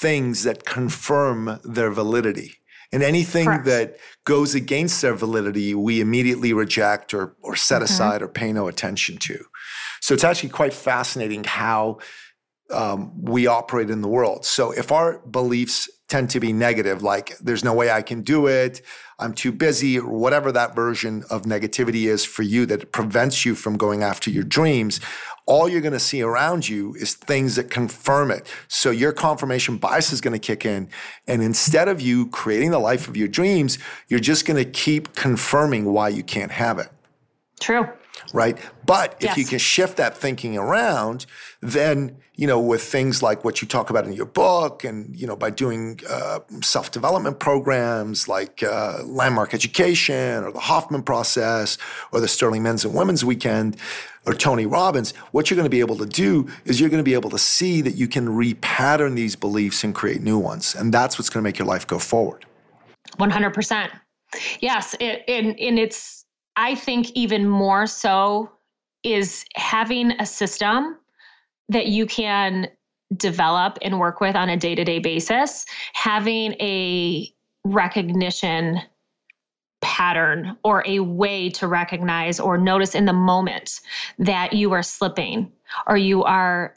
things 0.00 0.42
that 0.44 0.64
confirm 0.64 1.58
their 1.64 1.90
validity. 1.90 2.54
And 2.92 3.02
anything 3.02 3.46
Correct. 3.46 3.64
that 3.64 3.96
goes 4.24 4.54
against 4.54 5.02
their 5.02 5.14
validity, 5.14 5.74
we 5.74 6.00
immediately 6.00 6.52
reject 6.52 7.12
or, 7.12 7.34
or 7.42 7.56
set 7.56 7.76
mm-hmm. 7.76 7.84
aside 7.84 8.22
or 8.22 8.28
pay 8.28 8.52
no 8.52 8.68
attention 8.68 9.18
to. 9.18 9.44
So 10.00 10.14
it's 10.14 10.24
actually 10.24 10.50
quite 10.50 10.72
fascinating 10.72 11.44
how 11.44 11.98
um, 12.70 13.12
we 13.22 13.46
operate 13.46 13.90
in 13.90 14.02
the 14.02 14.08
world. 14.08 14.44
So 14.44 14.72
if 14.72 14.90
our 14.90 15.18
beliefs 15.18 15.88
tend 16.08 16.30
to 16.30 16.40
be 16.40 16.52
negative, 16.52 17.02
like 17.02 17.36
there's 17.38 17.64
no 17.64 17.74
way 17.74 17.90
I 17.90 18.02
can 18.02 18.22
do 18.22 18.46
it, 18.46 18.82
I'm 19.18 19.32
too 19.32 19.52
busy, 19.52 19.98
or 19.98 20.18
whatever 20.18 20.52
that 20.52 20.74
version 20.74 21.24
of 21.30 21.42
negativity 21.42 22.06
is 22.06 22.24
for 22.24 22.42
you 22.42 22.66
that 22.66 22.92
prevents 22.92 23.44
you 23.44 23.54
from 23.54 23.76
going 23.76 24.02
after 24.02 24.30
your 24.30 24.44
dreams, 24.44 25.00
all 25.46 25.68
you're 25.68 25.80
going 25.80 25.92
to 25.92 26.00
see 26.00 26.22
around 26.22 26.68
you 26.68 26.94
is 26.94 27.14
things 27.14 27.54
that 27.54 27.70
confirm 27.70 28.30
it. 28.30 28.46
So 28.68 28.90
your 28.90 29.12
confirmation 29.12 29.78
bias 29.78 30.12
is 30.12 30.20
going 30.20 30.32
to 30.32 30.38
kick 30.40 30.66
in. 30.66 30.88
And 31.26 31.42
instead 31.42 31.88
of 31.88 32.00
you 32.00 32.28
creating 32.28 32.72
the 32.72 32.80
life 32.80 33.08
of 33.08 33.16
your 33.16 33.28
dreams, 33.28 33.78
you're 34.08 34.20
just 34.20 34.44
going 34.44 34.62
to 34.62 34.70
keep 34.70 35.14
confirming 35.14 35.84
why 35.92 36.08
you 36.08 36.24
can't 36.24 36.50
have 36.50 36.78
it. 36.78 36.88
True 37.60 37.88
right? 38.32 38.58
But 38.84 39.14
if 39.20 39.24
yes. 39.24 39.36
you 39.36 39.44
can 39.44 39.58
shift 39.58 39.96
that 39.96 40.16
thinking 40.16 40.56
around, 40.56 41.26
then 41.60 42.16
you 42.34 42.46
know 42.46 42.60
with 42.60 42.82
things 42.82 43.22
like 43.22 43.44
what 43.44 43.62
you 43.62 43.68
talk 43.68 43.90
about 43.90 44.04
in 44.04 44.12
your 44.12 44.26
book, 44.26 44.84
and 44.84 45.14
you 45.16 45.26
know 45.26 45.36
by 45.36 45.50
doing 45.50 46.00
uh, 46.08 46.40
self 46.62 46.90
development 46.90 47.38
programs 47.38 48.28
like 48.28 48.62
uh, 48.62 49.02
Landmark 49.04 49.54
Education 49.54 50.44
or 50.44 50.52
the 50.52 50.60
Hoffman 50.60 51.02
Process 51.02 51.78
or 52.12 52.20
the 52.20 52.28
Sterling 52.28 52.62
Men's 52.62 52.84
and 52.84 52.94
Women's 52.94 53.24
Weekend 53.24 53.76
or 54.26 54.34
Tony 54.34 54.66
Robbins, 54.66 55.12
what 55.30 55.48
you're 55.48 55.56
going 55.56 55.66
to 55.66 55.70
be 55.70 55.80
able 55.80 55.96
to 55.98 56.06
do 56.06 56.48
is 56.64 56.80
you're 56.80 56.90
going 56.90 57.00
to 57.02 57.04
be 57.04 57.14
able 57.14 57.30
to 57.30 57.38
see 57.38 57.80
that 57.82 57.92
you 57.92 58.08
can 58.08 58.26
repattern 58.26 59.14
these 59.14 59.36
beliefs 59.36 59.84
and 59.84 59.94
create 59.94 60.20
new 60.20 60.38
ones, 60.38 60.74
and 60.74 60.92
that's 60.92 61.18
what's 61.18 61.30
going 61.30 61.42
to 61.42 61.44
make 61.44 61.58
your 61.58 61.66
life 61.66 61.86
go 61.86 61.98
forward. 61.98 62.44
One 63.16 63.30
hundred 63.30 63.54
percent. 63.54 63.92
Yes, 64.60 64.94
it, 65.00 65.22
and, 65.28 65.58
and 65.58 65.78
it's 65.78 66.15
I 66.56 66.74
think 66.74 67.10
even 67.14 67.48
more 67.48 67.86
so 67.86 68.50
is 69.02 69.44
having 69.54 70.12
a 70.12 70.26
system 70.26 70.96
that 71.68 71.86
you 71.86 72.06
can 72.06 72.68
develop 73.16 73.78
and 73.82 74.00
work 74.00 74.20
with 74.20 74.34
on 74.34 74.48
a 74.48 74.56
day 74.56 74.74
to 74.74 74.84
day 74.84 74.98
basis, 74.98 75.64
having 75.92 76.52
a 76.54 77.32
recognition 77.64 78.80
pattern 79.82 80.56
or 80.64 80.82
a 80.86 81.00
way 81.00 81.50
to 81.50 81.68
recognize 81.68 82.40
or 82.40 82.56
notice 82.56 82.94
in 82.94 83.04
the 83.04 83.12
moment 83.12 83.80
that 84.18 84.52
you 84.52 84.72
are 84.72 84.82
slipping 84.82 85.52
or 85.86 85.96
you 85.96 86.24
are 86.24 86.74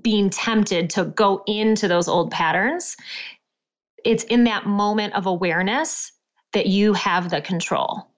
being 0.00 0.28
tempted 0.28 0.90
to 0.90 1.04
go 1.04 1.42
into 1.46 1.86
those 1.86 2.08
old 2.08 2.30
patterns. 2.30 2.96
It's 4.04 4.24
in 4.24 4.44
that 4.44 4.66
moment 4.66 5.14
of 5.14 5.26
awareness 5.26 6.12
that 6.52 6.66
you 6.66 6.92
have 6.94 7.30
the 7.30 7.40
control 7.40 8.11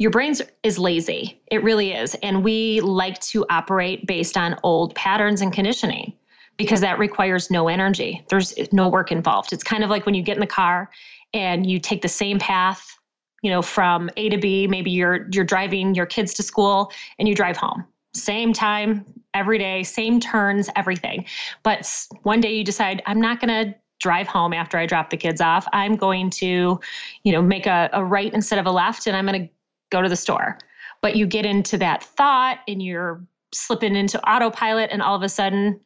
your 0.00 0.10
brain 0.10 0.34
is 0.62 0.78
lazy. 0.78 1.38
It 1.50 1.62
really 1.62 1.92
is. 1.92 2.14
And 2.22 2.42
we 2.42 2.80
like 2.80 3.20
to 3.20 3.44
operate 3.50 4.06
based 4.06 4.38
on 4.38 4.56
old 4.62 4.94
patterns 4.94 5.42
and 5.42 5.52
conditioning 5.52 6.14
because 6.56 6.80
that 6.80 6.98
requires 6.98 7.50
no 7.50 7.68
energy. 7.68 8.24
There's 8.30 8.54
no 8.72 8.88
work 8.88 9.12
involved. 9.12 9.52
It's 9.52 9.62
kind 9.62 9.84
of 9.84 9.90
like 9.90 10.06
when 10.06 10.14
you 10.14 10.22
get 10.22 10.38
in 10.38 10.40
the 10.40 10.46
car 10.46 10.88
and 11.34 11.70
you 11.70 11.78
take 11.78 12.00
the 12.00 12.08
same 12.08 12.38
path, 12.38 12.98
you 13.42 13.50
know, 13.50 13.60
from 13.60 14.08
A 14.16 14.30
to 14.30 14.38
B, 14.38 14.66
maybe 14.66 14.90
you're 14.90 15.28
you're 15.32 15.44
driving 15.44 15.94
your 15.94 16.06
kids 16.06 16.32
to 16.34 16.42
school 16.42 16.90
and 17.18 17.28
you 17.28 17.34
drive 17.34 17.58
home. 17.58 17.84
Same 18.14 18.54
time 18.54 19.04
every 19.34 19.58
day, 19.58 19.82
same 19.82 20.18
turns, 20.18 20.70
everything. 20.76 21.26
But 21.62 21.86
one 22.22 22.40
day 22.40 22.54
you 22.54 22.64
decide 22.64 23.02
I'm 23.04 23.20
not 23.20 23.38
going 23.38 23.66
to 23.66 23.78
drive 23.98 24.28
home 24.28 24.54
after 24.54 24.78
I 24.78 24.86
drop 24.86 25.10
the 25.10 25.18
kids 25.18 25.42
off. 25.42 25.66
I'm 25.74 25.94
going 25.94 26.30
to, 26.30 26.80
you 27.22 27.32
know, 27.32 27.42
make 27.42 27.66
a, 27.66 27.90
a 27.92 28.02
right 28.02 28.32
instead 28.32 28.58
of 28.58 28.64
a 28.64 28.70
left 28.70 29.06
and 29.06 29.14
I'm 29.14 29.26
going 29.26 29.42
to 29.42 29.48
go 29.90 30.02
to 30.02 30.08
the 30.08 30.16
store. 30.16 30.58
But 31.02 31.16
you 31.16 31.26
get 31.26 31.46
into 31.46 31.78
that 31.78 32.02
thought 32.02 32.60
and 32.68 32.82
you're 32.82 33.24
slipping 33.52 33.96
into 33.96 34.20
autopilot, 34.28 34.90
and 34.92 35.02
all 35.02 35.16
of 35.16 35.22
a 35.22 35.28
sudden 35.28 35.80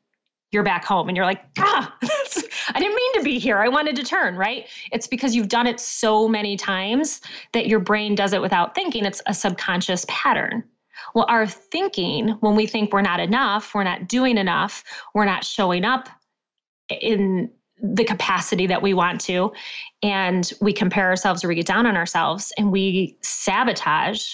you're 0.54 0.62
back 0.62 0.84
home 0.84 1.08
and 1.08 1.16
you're 1.16 1.26
like, 1.26 1.44
ah, 1.58 1.94
I 2.02 2.78
didn't 2.78 2.94
mean 2.94 3.14
to 3.14 3.22
be 3.24 3.38
here. 3.38 3.58
I 3.58 3.68
wanted 3.68 3.96
to 3.96 4.04
turn, 4.04 4.36
right? 4.36 4.66
It's 4.92 5.06
because 5.06 5.34
you've 5.34 5.48
done 5.48 5.66
it 5.66 5.80
so 5.80 6.28
many 6.28 6.56
times 6.56 7.20
that 7.52 7.66
your 7.66 7.80
brain 7.80 8.14
does 8.14 8.32
it 8.32 8.40
without 8.40 8.74
thinking. 8.74 9.04
It's 9.04 9.20
a 9.26 9.34
subconscious 9.34 10.06
pattern. 10.08 10.62
Well, 11.14 11.26
our 11.28 11.46
thinking, 11.46 12.30
when 12.40 12.54
we 12.54 12.66
think 12.66 12.92
we're 12.92 13.02
not 13.02 13.20
enough, 13.20 13.74
we're 13.74 13.84
not 13.84 14.08
doing 14.08 14.38
enough, 14.38 14.84
we're 15.12 15.24
not 15.24 15.44
showing 15.44 15.84
up 15.84 16.08
in 16.88 17.50
the 17.82 18.04
capacity 18.04 18.66
that 18.66 18.82
we 18.82 18.94
want 18.94 19.20
to 19.20 19.52
and 20.02 20.52
we 20.60 20.72
compare 20.72 21.08
ourselves 21.08 21.42
or 21.42 21.48
we 21.48 21.54
get 21.54 21.66
down 21.66 21.86
on 21.86 21.96
ourselves 21.96 22.52
and 22.56 22.70
we 22.70 23.16
sabotage 23.20 24.32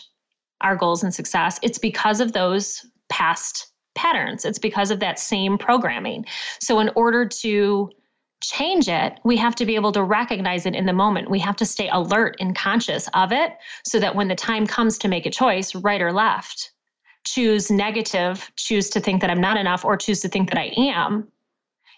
our 0.61 0.77
goals 0.77 1.03
and 1.03 1.15
success 1.15 1.59
it's 1.63 1.79
because 1.79 2.21
of 2.21 2.33
those 2.33 2.85
past 3.09 3.71
patterns. 3.95 4.45
It's 4.45 4.59
because 4.59 4.91
of 4.91 5.01
that 5.01 5.19
same 5.19 5.59
programming. 5.59 6.25
So 6.61 6.79
in 6.81 6.91
order 6.95 7.27
to 7.27 7.91
change 8.43 8.89
it 8.89 9.19
we 9.25 9.37
have 9.37 9.55
to 9.55 9.67
be 9.67 9.75
able 9.75 9.93
to 9.93 10.03
recognize 10.03 10.65
it 10.65 10.75
in 10.75 10.87
the 10.87 10.95
moment. 10.95 11.31
We 11.31 11.39
have 11.41 11.57
to 11.57 11.67
stay 11.67 11.91
alert 11.93 12.37
and 12.41 12.57
conscious 12.57 13.07
of 13.13 13.33
it 13.33 13.53
so 13.85 14.01
that 14.01 14.15
when 14.15 14.29
the 14.29 14.35
time 14.35 14.67
comes 14.67 14.97
to 14.99 15.09
make 15.09 15.27
a 15.27 15.31
choice 15.31 15.75
right 15.75 16.01
or 16.01 16.13
left 16.13 16.73
choose 17.25 17.71
negative 17.71 18.51
choose 18.57 18.89
to 18.89 18.99
think 18.99 19.21
that 19.21 19.29
i'm 19.29 19.43
not 19.43 19.59
enough 19.59 19.85
or 19.85 19.95
choose 19.95 20.21
to 20.21 20.29
think 20.29 20.49
that 20.49 20.59
i 20.59 20.73
am 20.79 21.29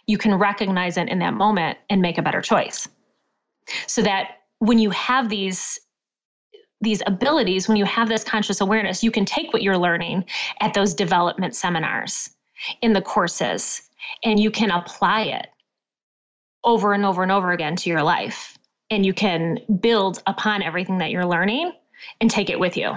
you 0.06 0.18
can 0.18 0.34
recognize 0.34 0.96
it 0.96 1.08
in 1.08 1.18
that 1.20 1.34
moment 1.34 1.78
and 1.90 2.02
make 2.02 2.18
a 2.18 2.22
better 2.22 2.40
choice. 2.40 2.88
So 3.86 4.02
that 4.02 4.38
when 4.58 4.78
you 4.78 4.90
have 4.90 5.28
these 5.28 5.78
these 6.80 7.00
abilities, 7.06 7.68
when 7.68 7.76
you 7.76 7.84
have 7.84 8.08
this 8.08 8.24
conscious 8.24 8.60
awareness, 8.60 9.04
you 9.04 9.12
can 9.12 9.24
take 9.24 9.52
what 9.52 9.62
you're 9.62 9.78
learning 9.78 10.24
at 10.60 10.74
those 10.74 10.94
development 10.94 11.54
seminars, 11.54 12.30
in 12.80 12.92
the 12.92 13.02
courses, 13.02 13.82
and 14.24 14.38
you 14.38 14.50
can 14.50 14.70
apply 14.70 15.22
it 15.22 15.46
over 16.64 16.92
and 16.92 17.04
over 17.04 17.22
and 17.22 17.32
over 17.32 17.52
again 17.52 17.76
to 17.76 17.90
your 17.90 18.02
life. 18.02 18.58
And 18.90 19.06
you 19.06 19.14
can 19.14 19.58
build 19.80 20.22
upon 20.26 20.62
everything 20.62 20.98
that 20.98 21.10
you're 21.10 21.26
learning 21.26 21.72
and 22.20 22.30
take 22.30 22.50
it 22.50 22.58
with 22.58 22.76
you. 22.76 22.92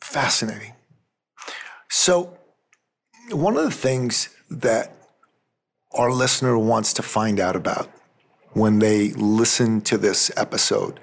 Fascinating. 0.00 0.72
So, 1.90 2.36
one 3.30 3.56
of 3.56 3.64
the 3.64 3.70
things 3.70 4.28
that 4.50 4.92
our 5.94 6.10
listener 6.10 6.58
wants 6.58 6.92
to 6.94 7.02
find 7.02 7.38
out 7.40 7.56
about 7.56 7.90
when 8.52 8.78
they 8.78 9.10
listen 9.10 9.80
to 9.82 9.98
this 9.98 10.30
episode 10.36 11.00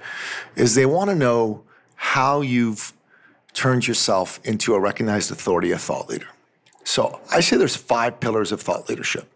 is 0.56 0.76
they 0.76 0.86
want 0.86 1.10
to 1.10 1.16
know 1.16 1.64
how 1.96 2.42
you've 2.42 2.94
turned 3.54 3.88
yourself 3.88 4.40
into 4.44 4.74
a 4.74 4.80
recognized 4.80 5.32
authority, 5.32 5.72
a 5.72 5.78
thought 5.78 6.10
leader. 6.10 6.28
So 6.84 7.20
I 7.32 7.42
say 7.42 7.58
there's 7.58 7.76
five 7.76 8.20
pillars 8.20 8.52
of 8.52 8.62
thought 8.62 8.90
leadership. 8.90 9.32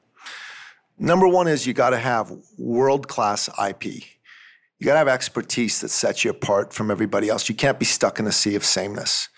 Number 0.97 1.27
one 1.27 1.47
is 1.47 1.67
you 1.67 1.73
got 1.73 1.89
to 1.89 1.97
have 1.97 2.31
world 2.57 3.07
class 3.07 3.49
IP. 3.63 3.85
You 3.85 4.85
got 4.85 4.93
to 4.93 4.99
have 4.99 5.07
expertise 5.07 5.81
that 5.81 5.89
sets 5.89 6.23
you 6.23 6.31
apart 6.31 6.73
from 6.73 6.89
everybody 6.89 7.29
else. 7.29 7.47
You 7.49 7.55
can't 7.55 7.79
be 7.79 7.85
stuck 7.85 8.19
in 8.19 8.27
a 8.27 8.31
sea 8.31 8.55
of 8.55 8.63
sameness. 8.63 9.29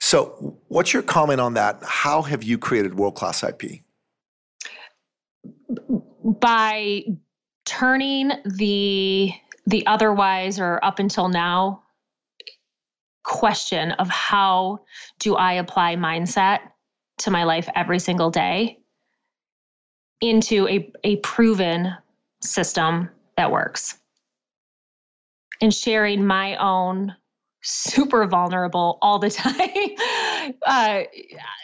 So, 0.00 0.58
what's 0.68 0.92
your 0.92 1.02
comment 1.02 1.40
on 1.40 1.54
that? 1.54 1.78
How 1.82 2.22
have 2.22 2.42
you 2.42 2.58
created 2.58 2.94
world 2.94 3.14
class 3.14 3.44
IP? 3.44 3.82
By 6.24 7.04
turning 7.64 8.32
the 8.44 9.32
the 9.66 9.86
otherwise 9.86 10.58
or 10.58 10.84
up 10.84 10.98
until 10.98 11.28
now 11.28 11.82
question 13.24 13.92
of 13.92 14.08
how 14.08 14.80
do 15.20 15.36
I 15.36 15.54
apply 15.54 15.94
mindset 15.96 16.60
to 17.18 17.30
my 17.30 17.44
life 17.44 17.68
every 17.74 18.00
single 18.00 18.30
day 18.30 18.78
into 20.20 20.66
a, 20.68 20.90
a 21.04 21.16
proven 21.16 21.94
system 22.40 23.08
that 23.36 23.52
works 23.52 23.98
and 25.60 25.72
sharing 25.72 26.26
my 26.26 26.56
own 26.56 27.14
super 27.62 28.26
vulnerable 28.26 28.98
all 29.00 29.18
the 29.18 29.30
time. 29.30 29.56
Uh, 30.66 31.02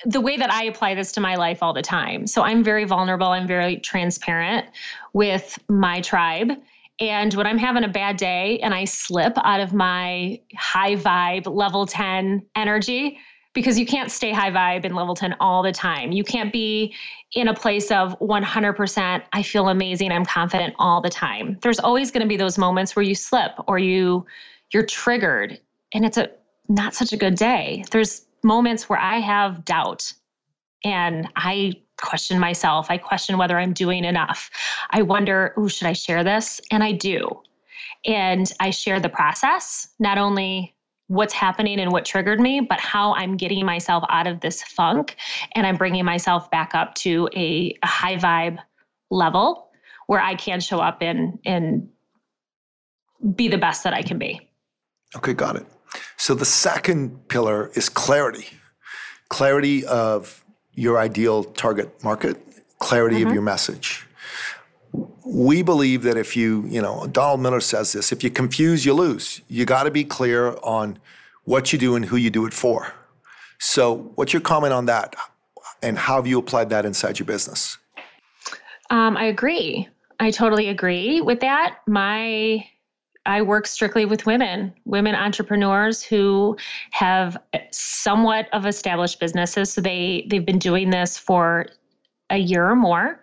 the 0.04 0.20
way 0.20 0.36
that 0.36 0.50
I 0.50 0.64
apply 0.64 0.94
this 0.94 1.12
to 1.12 1.20
my 1.20 1.36
life 1.36 1.62
all 1.62 1.72
the 1.72 1.82
time. 1.82 2.26
So 2.26 2.42
I'm 2.42 2.62
very 2.62 2.84
vulnerable. 2.84 3.28
I'm 3.28 3.46
very 3.46 3.76
transparent 3.78 4.66
with 5.12 5.58
my 5.68 6.00
tribe. 6.00 6.52
And 7.00 7.32
when 7.34 7.46
I'm 7.46 7.58
having 7.58 7.84
a 7.84 7.88
bad 7.88 8.16
day 8.16 8.58
and 8.60 8.74
I 8.74 8.84
slip 8.84 9.34
out 9.44 9.60
of 9.60 9.72
my 9.72 10.40
high 10.56 10.96
vibe 10.96 11.54
level 11.54 11.86
10 11.86 12.44
energy, 12.56 13.18
because 13.54 13.78
you 13.78 13.86
can't 13.86 14.10
stay 14.10 14.32
high 14.32 14.50
vibe 14.50 14.84
in 14.84 14.94
level 14.94 15.14
10 15.14 15.34
all 15.40 15.62
the 15.62 15.72
time. 15.72 16.12
You 16.12 16.22
can't 16.22 16.52
be 16.52 16.94
in 17.32 17.48
a 17.48 17.54
place 17.54 17.90
of 17.90 18.18
100%, 18.20 19.22
I 19.32 19.42
feel 19.42 19.68
amazing, 19.68 20.12
I'm 20.12 20.24
confident 20.24 20.74
all 20.78 21.00
the 21.00 21.10
time. 21.10 21.58
There's 21.62 21.80
always 21.80 22.10
going 22.10 22.22
to 22.22 22.28
be 22.28 22.36
those 22.36 22.56
moments 22.56 22.94
where 22.94 23.02
you 23.02 23.14
slip 23.14 23.52
or 23.66 23.78
you 23.78 24.26
you're 24.70 24.84
triggered 24.86 25.58
and 25.92 26.04
it's 26.04 26.18
a 26.18 26.30
not 26.68 26.94
such 26.94 27.12
a 27.12 27.16
good 27.16 27.34
day. 27.34 27.84
There's 27.90 28.26
moments 28.42 28.88
where 28.88 28.98
I 28.98 29.18
have 29.18 29.64
doubt 29.64 30.12
and 30.84 31.28
I 31.36 31.74
question 32.00 32.38
myself. 32.38 32.90
I 32.90 32.98
question 32.98 33.38
whether 33.38 33.58
I'm 33.58 33.72
doing 33.72 34.04
enough. 34.04 34.50
I 34.90 35.02
wonder, 35.02 35.52
oh, 35.56 35.68
should 35.68 35.86
I 35.86 35.92
share 35.92 36.22
this? 36.22 36.60
And 36.70 36.82
I 36.82 36.92
do. 36.92 37.28
And 38.04 38.50
I 38.60 38.70
share 38.70 39.00
the 39.00 39.08
process, 39.08 39.88
not 39.98 40.18
only 40.18 40.74
what's 41.08 41.32
happening 41.32 41.80
and 41.80 41.90
what 41.90 42.04
triggered 42.04 42.38
me, 42.38 42.60
but 42.60 42.78
how 42.78 43.14
I'm 43.14 43.36
getting 43.36 43.64
myself 43.64 44.04
out 44.08 44.26
of 44.26 44.40
this 44.40 44.62
funk 44.62 45.16
and 45.54 45.66
I'm 45.66 45.76
bringing 45.76 46.04
myself 46.04 46.50
back 46.50 46.74
up 46.74 46.94
to 46.96 47.28
a, 47.34 47.74
a 47.82 47.86
high 47.86 48.16
vibe 48.16 48.58
level 49.10 49.70
where 50.06 50.20
I 50.20 50.34
can 50.34 50.60
show 50.60 50.80
up 50.80 51.02
and 51.02 51.38
and 51.44 51.88
be 53.34 53.48
the 53.48 53.58
best 53.58 53.84
that 53.84 53.94
I 53.94 54.02
can 54.02 54.18
be. 54.18 54.48
Okay, 55.16 55.32
got 55.32 55.56
it. 55.56 55.66
So 56.16 56.34
the 56.34 56.44
second 56.44 57.28
pillar 57.28 57.70
is 57.74 57.88
clarity. 57.88 58.48
Clarity 59.28 59.84
of 59.84 60.44
your 60.74 60.98
ideal 60.98 61.44
target 61.44 62.02
market, 62.04 62.36
clarity 62.78 63.16
mm-hmm. 63.16 63.28
of 63.28 63.34
your 63.34 63.42
message. 63.42 64.06
We 65.24 65.62
believe 65.62 66.02
that 66.04 66.16
if 66.16 66.36
you, 66.36 66.64
you 66.66 66.80
know, 66.80 67.06
Donald 67.06 67.40
Miller 67.40 67.60
says 67.60 67.92
this, 67.92 68.10
if 68.10 68.24
you 68.24 68.30
confuse, 68.30 68.86
you 68.86 68.94
lose. 68.94 69.42
You 69.48 69.64
got 69.66 69.82
to 69.82 69.90
be 69.90 70.04
clear 70.04 70.56
on 70.62 70.98
what 71.44 71.72
you 71.72 71.78
do 71.78 71.94
and 71.94 72.04
who 72.04 72.16
you 72.16 72.30
do 72.30 72.46
it 72.46 72.54
for. 72.54 72.92
So, 73.58 74.12
what's 74.14 74.32
your 74.32 74.40
comment 74.40 74.72
on 74.72 74.86
that? 74.86 75.14
And 75.82 75.98
how 75.98 76.16
have 76.16 76.26
you 76.26 76.38
applied 76.38 76.70
that 76.70 76.84
inside 76.84 77.18
your 77.18 77.26
business? 77.26 77.76
Um, 78.90 79.16
I 79.16 79.24
agree. 79.24 79.88
I 80.20 80.30
totally 80.30 80.68
agree 80.68 81.20
with 81.20 81.40
that. 81.40 81.78
My 81.86 82.64
I 83.28 83.42
work 83.42 83.66
strictly 83.66 84.06
with 84.06 84.24
women, 84.24 84.72
women 84.86 85.14
entrepreneurs 85.14 86.02
who 86.02 86.56
have 86.92 87.36
somewhat 87.70 88.48
of 88.54 88.64
established 88.64 89.20
businesses. 89.20 89.70
So 89.70 89.82
they 89.82 90.26
they've 90.30 90.44
been 90.44 90.58
doing 90.58 90.88
this 90.88 91.18
for 91.18 91.66
a 92.30 92.38
year 92.38 92.66
or 92.66 92.74
more 92.74 93.22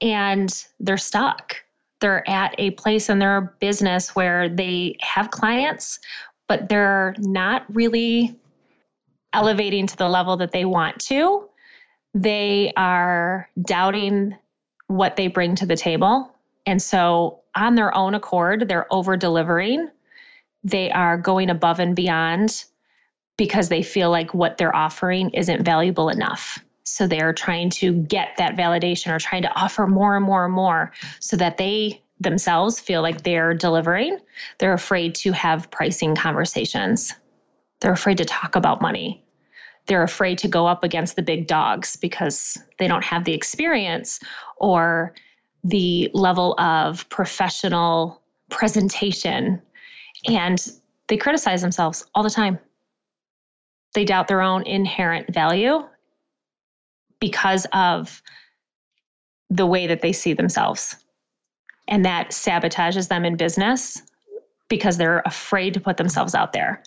and 0.00 0.50
they're 0.80 0.96
stuck. 0.96 1.56
They're 2.00 2.28
at 2.28 2.54
a 2.56 2.70
place 2.72 3.10
in 3.10 3.18
their 3.18 3.54
business 3.60 4.16
where 4.16 4.48
they 4.48 4.96
have 5.00 5.30
clients, 5.30 6.00
but 6.48 6.70
they're 6.70 7.14
not 7.18 7.64
really 7.68 8.34
elevating 9.34 9.86
to 9.86 9.96
the 9.98 10.08
level 10.08 10.36
that 10.38 10.52
they 10.52 10.64
want 10.64 10.98
to. 11.00 11.46
They 12.14 12.72
are 12.78 13.50
doubting 13.60 14.34
what 14.86 15.16
they 15.16 15.28
bring 15.28 15.54
to 15.56 15.66
the 15.66 15.76
table. 15.76 16.34
And 16.64 16.80
so 16.80 17.41
on 17.54 17.74
their 17.74 17.94
own 17.94 18.14
accord, 18.14 18.68
they're 18.68 18.92
over 18.92 19.16
delivering. 19.16 19.88
They 20.64 20.90
are 20.90 21.18
going 21.18 21.50
above 21.50 21.80
and 21.80 21.94
beyond 21.96 22.64
because 23.36 23.68
they 23.68 23.82
feel 23.82 24.10
like 24.10 24.34
what 24.34 24.56
they're 24.56 24.74
offering 24.74 25.30
isn't 25.30 25.64
valuable 25.64 26.08
enough. 26.08 26.58
So 26.84 27.06
they're 27.06 27.32
trying 27.32 27.70
to 27.70 27.92
get 27.92 28.36
that 28.36 28.56
validation 28.56 29.12
or 29.12 29.18
trying 29.18 29.42
to 29.42 29.54
offer 29.54 29.86
more 29.86 30.16
and 30.16 30.24
more 30.24 30.44
and 30.44 30.54
more 30.54 30.92
so 31.20 31.36
that 31.36 31.56
they 31.56 32.02
themselves 32.20 32.78
feel 32.78 33.02
like 33.02 33.22
they're 33.22 33.54
delivering. 33.54 34.18
They're 34.58 34.72
afraid 34.72 35.14
to 35.16 35.32
have 35.32 35.70
pricing 35.70 36.14
conversations. 36.14 37.14
They're 37.80 37.92
afraid 37.92 38.18
to 38.18 38.24
talk 38.24 38.56
about 38.56 38.80
money. 38.80 39.24
They're 39.86 40.02
afraid 40.02 40.38
to 40.38 40.48
go 40.48 40.66
up 40.66 40.84
against 40.84 41.16
the 41.16 41.22
big 41.22 41.48
dogs 41.48 41.96
because 41.96 42.56
they 42.78 42.86
don't 42.86 43.04
have 43.04 43.24
the 43.24 43.34
experience 43.34 44.20
or 44.56 45.14
the 45.64 46.10
level 46.12 46.58
of 46.58 47.08
professional 47.08 48.20
presentation 48.50 49.60
and 50.28 50.72
they 51.08 51.16
criticize 51.16 51.62
themselves 51.62 52.06
all 52.14 52.22
the 52.22 52.30
time. 52.30 52.58
They 53.94 54.04
doubt 54.04 54.28
their 54.28 54.40
own 54.40 54.66
inherent 54.66 55.32
value 55.32 55.84
because 57.20 57.66
of 57.72 58.22
the 59.50 59.66
way 59.66 59.86
that 59.86 60.00
they 60.00 60.12
see 60.12 60.32
themselves. 60.32 60.96
And 61.88 62.04
that 62.04 62.30
sabotages 62.30 63.08
them 63.08 63.24
in 63.24 63.36
business 63.36 64.02
because 64.68 64.96
they're 64.96 65.22
afraid 65.26 65.74
to 65.74 65.80
put 65.80 65.98
themselves 65.98 66.34
out 66.34 66.52
there. 66.52 66.82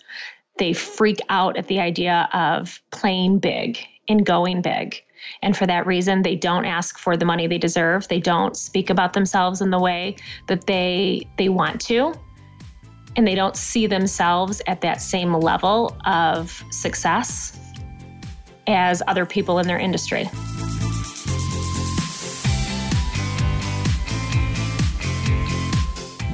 They 0.58 0.72
freak 0.72 1.20
out 1.28 1.56
at 1.56 1.68
the 1.68 1.78
idea 1.78 2.28
of 2.32 2.80
playing 2.90 3.38
big 3.38 3.78
and 4.08 4.26
going 4.26 4.62
big. 4.62 5.02
And 5.42 5.56
for 5.56 5.66
that 5.66 5.86
reason, 5.86 6.22
they 6.22 6.36
don't 6.36 6.64
ask 6.64 6.98
for 6.98 7.16
the 7.16 7.24
money 7.24 7.46
they 7.46 7.58
deserve. 7.58 8.08
They 8.08 8.20
don't 8.20 8.56
speak 8.56 8.90
about 8.90 9.12
themselves 9.12 9.60
in 9.60 9.70
the 9.70 9.78
way 9.78 10.16
that 10.46 10.66
they 10.66 11.26
they 11.36 11.48
want 11.48 11.80
to. 11.82 12.14
And 13.16 13.26
they 13.26 13.34
don't 13.34 13.56
see 13.56 13.86
themselves 13.86 14.60
at 14.66 14.82
that 14.82 15.00
same 15.00 15.32
level 15.32 15.96
of 16.04 16.62
success 16.70 17.58
as 18.66 19.02
other 19.06 19.24
people 19.24 19.58
in 19.58 19.66
their 19.66 19.78
industry. 19.78 20.28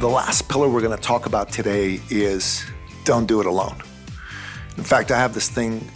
The 0.00 0.08
last 0.08 0.48
pillar 0.48 0.68
we're 0.68 0.80
going 0.80 0.96
to 0.96 1.02
talk 1.02 1.26
about 1.26 1.52
today 1.52 2.00
is 2.10 2.64
don't 3.04 3.26
do 3.26 3.38
it 3.40 3.46
alone. 3.46 3.80
In 4.76 4.82
fact, 4.82 5.12
I 5.12 5.18
have 5.18 5.32
this 5.32 5.48
thing 5.48 5.88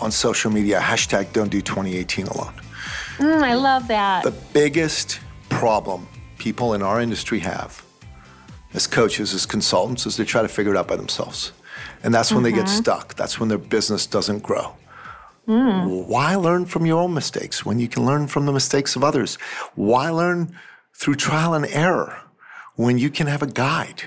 on 0.00 0.10
social 0.10 0.50
media, 0.50 0.78
hashtag 0.80 1.32
don't 1.32 1.50
do 1.50 1.60
2018 1.60 2.26
alone. 2.26 2.54
Mm, 3.18 3.42
I 3.42 3.54
love 3.54 3.88
that. 3.88 4.24
The 4.24 4.30
biggest 4.52 5.20
problem 5.48 6.06
people 6.38 6.74
in 6.74 6.82
our 6.82 7.00
industry 7.00 7.40
have 7.40 7.84
as 8.74 8.86
coaches, 8.86 9.34
as 9.34 9.46
consultants, 9.46 10.06
is 10.06 10.16
they 10.16 10.24
try 10.24 10.42
to 10.42 10.48
figure 10.48 10.74
it 10.74 10.78
out 10.78 10.86
by 10.88 10.96
themselves. 10.96 11.52
And 12.02 12.14
that's 12.14 12.30
when 12.30 12.38
mm-hmm. 12.38 12.44
they 12.44 12.52
get 12.52 12.66
mm-hmm. 12.66 12.82
stuck. 12.82 13.14
That's 13.14 13.40
when 13.40 13.48
their 13.48 13.58
business 13.58 14.06
doesn't 14.06 14.42
grow. 14.42 14.74
Mm. 15.48 16.06
Why 16.06 16.36
learn 16.36 16.66
from 16.66 16.84
your 16.84 17.00
own 17.00 17.14
mistakes 17.14 17.64
when 17.64 17.78
you 17.78 17.88
can 17.88 18.04
learn 18.04 18.26
from 18.26 18.44
the 18.44 18.52
mistakes 18.52 18.96
of 18.96 19.02
others? 19.02 19.36
Why 19.74 20.10
learn 20.10 20.54
through 20.94 21.14
trial 21.16 21.54
and 21.54 21.66
error 21.66 22.20
when 22.76 22.98
you 22.98 23.08
can 23.08 23.26
have 23.26 23.42
a 23.42 23.46
guide? 23.46 24.04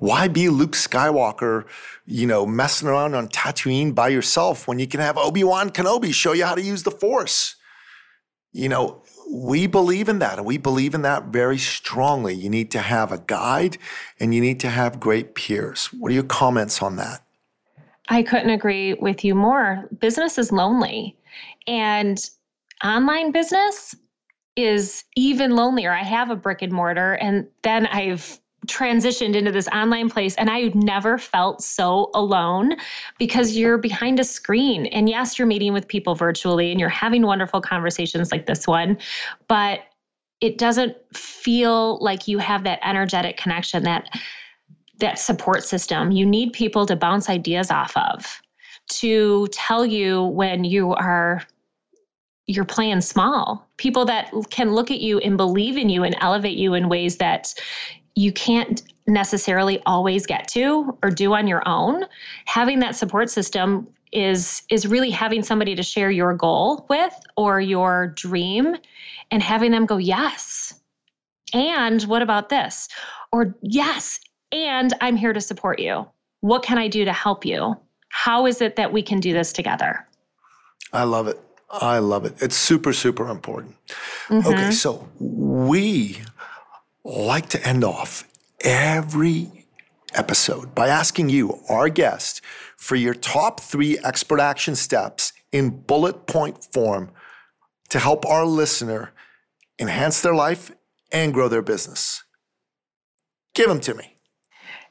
Why 0.00 0.28
be 0.28 0.48
Luke 0.48 0.72
Skywalker, 0.72 1.66
you 2.06 2.26
know, 2.26 2.46
messing 2.46 2.88
around 2.88 3.14
on 3.14 3.28
Tatooine 3.28 3.94
by 3.94 4.08
yourself 4.08 4.66
when 4.66 4.78
you 4.78 4.86
can 4.86 5.00
have 5.00 5.18
Obi-Wan 5.18 5.68
Kenobi 5.68 6.12
show 6.14 6.32
you 6.32 6.46
how 6.46 6.54
to 6.54 6.62
use 6.62 6.84
the 6.84 6.90
Force? 6.90 7.56
You 8.50 8.70
know, 8.70 9.02
we 9.30 9.66
believe 9.66 10.08
in 10.08 10.18
that 10.20 10.38
and 10.38 10.46
we 10.46 10.56
believe 10.56 10.94
in 10.94 11.02
that 11.02 11.26
very 11.26 11.58
strongly. 11.58 12.34
You 12.34 12.48
need 12.48 12.70
to 12.70 12.78
have 12.80 13.12
a 13.12 13.18
guide 13.18 13.76
and 14.18 14.34
you 14.34 14.40
need 14.40 14.58
to 14.60 14.70
have 14.70 15.00
great 15.00 15.34
peers. 15.34 15.88
What 15.92 16.10
are 16.10 16.14
your 16.14 16.24
comments 16.24 16.82
on 16.82 16.96
that? 16.96 17.22
I 18.08 18.22
couldn't 18.22 18.50
agree 18.50 18.94
with 18.94 19.22
you 19.22 19.34
more. 19.34 19.86
Business 20.00 20.38
is 20.38 20.50
lonely 20.50 21.14
and 21.66 22.18
online 22.82 23.32
business 23.32 23.94
is 24.56 25.04
even 25.14 25.54
lonelier. 25.54 25.92
I 25.92 26.02
have 26.02 26.30
a 26.30 26.36
brick 26.36 26.62
and 26.62 26.72
mortar 26.72 27.14
and 27.14 27.46
then 27.62 27.86
I've 27.86 28.40
transitioned 28.70 29.34
into 29.34 29.52
this 29.52 29.68
online 29.68 30.08
place 30.08 30.34
and 30.36 30.48
I 30.48 30.70
never 30.74 31.18
felt 31.18 31.62
so 31.62 32.10
alone 32.14 32.76
because 33.18 33.56
you're 33.56 33.78
behind 33.78 34.20
a 34.20 34.24
screen. 34.24 34.86
And 34.86 35.08
yes, 35.08 35.38
you're 35.38 35.46
meeting 35.46 35.72
with 35.72 35.88
people 35.88 36.14
virtually 36.14 36.70
and 36.70 36.78
you're 36.78 36.88
having 36.88 37.22
wonderful 37.22 37.60
conversations 37.60 38.30
like 38.32 38.46
this 38.46 38.66
one, 38.66 38.96
but 39.48 39.80
it 40.40 40.56
doesn't 40.56 40.96
feel 41.14 42.02
like 42.02 42.26
you 42.26 42.38
have 42.38 42.64
that 42.64 42.80
energetic 42.82 43.36
connection 43.36 43.82
that 43.84 44.08
that 45.00 45.18
support 45.18 45.64
system. 45.64 46.10
You 46.10 46.26
need 46.26 46.52
people 46.52 46.86
to 46.86 46.94
bounce 46.94 47.28
ideas 47.28 47.70
off 47.70 47.96
of, 47.96 48.40
to 48.88 49.48
tell 49.50 49.84
you 49.84 50.24
when 50.24 50.64
you 50.64 50.92
are 50.92 51.42
you're 52.46 52.64
playing 52.64 53.00
small. 53.00 53.66
People 53.76 54.04
that 54.06 54.32
can 54.50 54.74
look 54.74 54.90
at 54.90 55.00
you 55.00 55.18
and 55.20 55.36
believe 55.36 55.76
in 55.76 55.88
you 55.88 56.02
and 56.02 56.16
elevate 56.20 56.58
you 56.58 56.74
in 56.74 56.88
ways 56.88 57.16
that 57.18 57.54
you 58.20 58.32
can't 58.32 58.82
necessarily 59.06 59.80
always 59.86 60.26
get 60.26 60.46
to 60.48 60.96
or 61.02 61.10
do 61.10 61.32
on 61.34 61.46
your 61.46 61.62
own 61.66 62.04
having 62.44 62.78
that 62.80 62.94
support 62.94 63.30
system 63.30 63.86
is 64.12 64.62
is 64.68 64.86
really 64.86 65.10
having 65.10 65.42
somebody 65.42 65.74
to 65.74 65.82
share 65.82 66.10
your 66.10 66.34
goal 66.34 66.86
with 66.88 67.14
or 67.36 67.60
your 67.60 68.08
dream 68.16 68.76
and 69.30 69.42
having 69.42 69.70
them 69.72 69.86
go 69.86 69.96
yes 69.96 70.74
and 71.54 72.02
what 72.02 72.22
about 72.22 72.48
this 72.48 72.88
or 73.32 73.54
yes 73.62 74.20
and 74.52 74.94
i'm 75.00 75.16
here 75.16 75.32
to 75.32 75.40
support 75.40 75.78
you 75.78 76.06
What 76.40 76.62
can 76.62 76.78
I 76.78 76.88
do 76.88 77.04
to 77.04 77.12
help 77.12 77.44
you? 77.44 77.76
How 78.08 78.46
is 78.46 78.60
it 78.60 78.76
that 78.76 78.92
we 78.92 79.02
can 79.02 79.20
do 79.20 79.32
this 79.32 79.52
together? 79.52 80.06
I 80.92 81.04
love 81.04 81.28
it. 81.28 81.38
I 81.70 81.98
love 81.98 82.24
it. 82.24 82.34
It's 82.42 82.56
super, 82.56 82.92
super 82.92 83.28
important. 83.28 83.76
Mm-hmm. 84.28 84.48
Okay, 84.48 84.70
so 84.70 85.08
we 85.18 86.20
like 87.10 87.48
to 87.48 87.66
end 87.66 87.82
off 87.82 88.24
every 88.60 89.66
episode 90.14 90.74
by 90.74 90.88
asking 90.88 91.28
you, 91.28 91.60
our 91.68 91.88
guest, 91.88 92.40
for 92.76 92.94
your 92.94 93.14
top 93.14 93.60
three 93.60 93.98
expert 94.04 94.40
action 94.40 94.76
steps 94.76 95.32
in 95.52 95.70
bullet 95.70 96.26
point 96.26 96.64
form 96.72 97.10
to 97.88 97.98
help 97.98 98.24
our 98.26 98.46
listener 98.46 99.12
enhance 99.78 100.20
their 100.20 100.34
life 100.34 100.70
and 101.10 101.34
grow 101.34 101.48
their 101.48 101.62
business. 101.62 102.22
Give 103.54 103.68
them 103.68 103.80
to 103.80 103.94
me. 103.94 104.16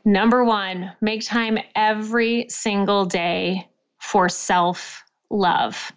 Number 0.04 0.44
one, 0.44 0.92
make 1.02 1.26
time 1.26 1.58
every 1.76 2.48
single 2.50 3.06
day 3.06 3.68
for 4.00 4.28
self 4.28 5.04
love. 5.30 5.94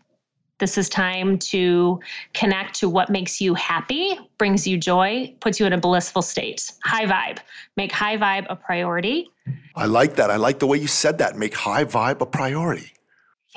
This 0.63 0.79
is 0.79 0.89
time 0.89 1.41
to 1.51 1.99
connect 2.35 2.77
to 2.77 2.89
what 2.89 3.11
makes 3.11 3.41
you 3.41 3.53
happy, 3.55 4.17
brings 4.39 4.65
you 4.65 4.79
joy, 4.79 5.35
puts 5.41 5.59
you 5.59 5.67
in 5.67 5.73
a 5.73 5.77
blissful 5.77 6.23
state. 6.23 6.71
High 6.85 7.05
vibe. 7.05 7.39
Make 7.77 7.91
high 7.91 8.17
vibe 8.17 8.47
a 8.49 8.55
priority. 8.55 9.29
I 9.75 9.87
like 9.87 10.15
that. 10.15 10.31
I 10.31 10.37
like 10.37 10.61
the 10.61 10.69
way 10.69 10.79
you 10.79 10.87
said 10.87 11.19
that. 11.19 11.37
Make 11.37 11.53
high 11.53 11.85
vibe 11.85 12.21
a 12.21 12.27
priority. 12.27 12.93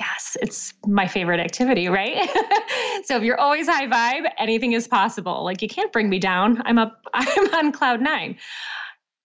Yes, 0.00 0.36
it's 0.42 0.74
my 0.84 1.06
favorite 1.06 1.38
activity, 1.38 1.88
right? 1.88 2.28
so 3.04 3.16
if 3.16 3.22
you're 3.22 3.38
always 3.38 3.68
high 3.68 3.86
vibe, 3.86 4.28
anything 4.36 4.72
is 4.72 4.88
possible. 4.88 5.44
Like 5.44 5.62
you 5.62 5.68
can't 5.68 5.92
bring 5.92 6.08
me 6.08 6.18
down. 6.18 6.60
I'm 6.64 6.76
up 6.76 7.06
I'm 7.14 7.54
on 7.54 7.70
cloud 7.70 8.00
9. 8.00 8.36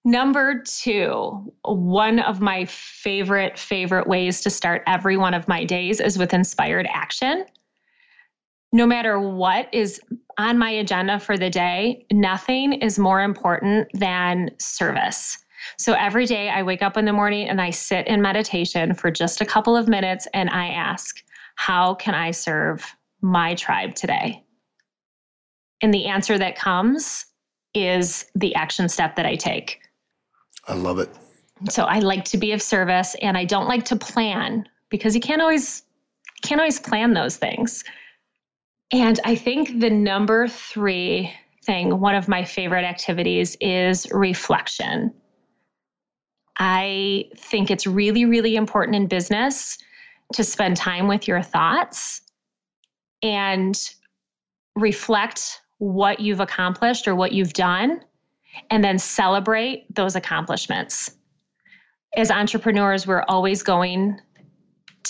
Number 0.05 0.61
2, 0.61 1.51
one 1.63 2.19
of 2.19 2.41
my 2.41 2.65
favorite 2.65 3.57
favorite 3.57 4.05
ways 4.05 4.41
to 4.41 4.51
start 4.51 4.83
every 4.85 5.17
one 5.17 5.33
of 5.33 5.47
my 5.47 5.63
days 5.63 5.99
is 5.99 6.19
with 6.19 6.31
inspired 6.31 6.87
action. 6.93 7.45
No 8.71 8.85
matter 8.85 9.19
what 9.19 9.67
is 9.73 9.99
on 10.37 10.57
my 10.57 10.69
agenda 10.69 11.19
for 11.19 11.37
the 11.37 11.49
day, 11.49 12.05
nothing 12.11 12.73
is 12.73 12.97
more 12.97 13.21
important 13.21 13.89
than 13.93 14.51
service. 14.59 15.37
So 15.77 15.93
every 15.93 16.25
day 16.25 16.49
I 16.49 16.63
wake 16.63 16.81
up 16.81 16.97
in 16.97 17.05
the 17.05 17.13
morning 17.13 17.47
and 17.47 17.61
I 17.61 17.69
sit 17.69 18.07
in 18.07 18.21
meditation 18.21 18.93
for 18.93 19.11
just 19.11 19.41
a 19.41 19.45
couple 19.45 19.75
of 19.75 19.87
minutes 19.87 20.27
and 20.33 20.49
I 20.49 20.67
ask, 20.67 21.23
How 21.55 21.95
can 21.95 22.15
I 22.15 22.31
serve 22.31 22.95
my 23.21 23.55
tribe 23.55 23.95
today? 23.95 24.43
And 25.81 25.93
the 25.93 26.07
answer 26.07 26.37
that 26.37 26.55
comes 26.55 27.25
is 27.73 28.25
the 28.35 28.55
action 28.55 28.89
step 28.89 29.15
that 29.15 29.25
I 29.25 29.35
take. 29.35 29.81
I 30.67 30.75
love 30.75 30.99
it. 30.99 31.09
So 31.69 31.85
I 31.85 31.99
like 31.99 32.25
to 32.25 32.37
be 32.37 32.51
of 32.51 32.61
service 32.61 33.15
and 33.21 33.37
I 33.37 33.45
don't 33.45 33.67
like 33.67 33.85
to 33.85 33.95
plan 33.95 34.67
because 34.89 35.15
you 35.15 35.21
can't 35.21 35.41
always 35.41 35.83
can't 36.41 36.59
always 36.59 36.79
plan 36.79 37.13
those 37.13 37.37
things. 37.37 37.83
And 38.91 39.19
I 39.23 39.35
think 39.35 39.79
the 39.79 39.89
number 39.89 40.47
3 40.47 41.31
thing, 41.63 41.99
one 41.99 42.15
of 42.15 42.27
my 42.27 42.43
favorite 42.43 42.83
activities 42.83 43.55
is 43.61 44.07
reflection. 44.11 45.13
I 46.57 47.29
think 47.37 47.71
it's 47.71 47.87
really, 47.87 48.25
really 48.25 48.55
important 48.55 48.95
in 48.95 49.07
business 49.07 49.77
to 50.33 50.43
spend 50.43 50.77
time 50.77 51.07
with 51.07 51.27
your 51.27 51.41
thoughts 51.41 52.21
and 53.23 53.79
reflect 54.75 55.61
what 55.77 56.19
you've 56.19 56.39
accomplished 56.39 57.07
or 57.07 57.15
what 57.15 57.31
you've 57.31 57.53
done, 57.53 58.01
and 58.69 58.83
then 58.83 58.99
celebrate 58.99 59.93
those 59.95 60.15
accomplishments. 60.15 61.11
As 62.15 62.29
entrepreneurs, 62.29 63.07
we're 63.07 63.23
always 63.27 63.63
going 63.63 64.19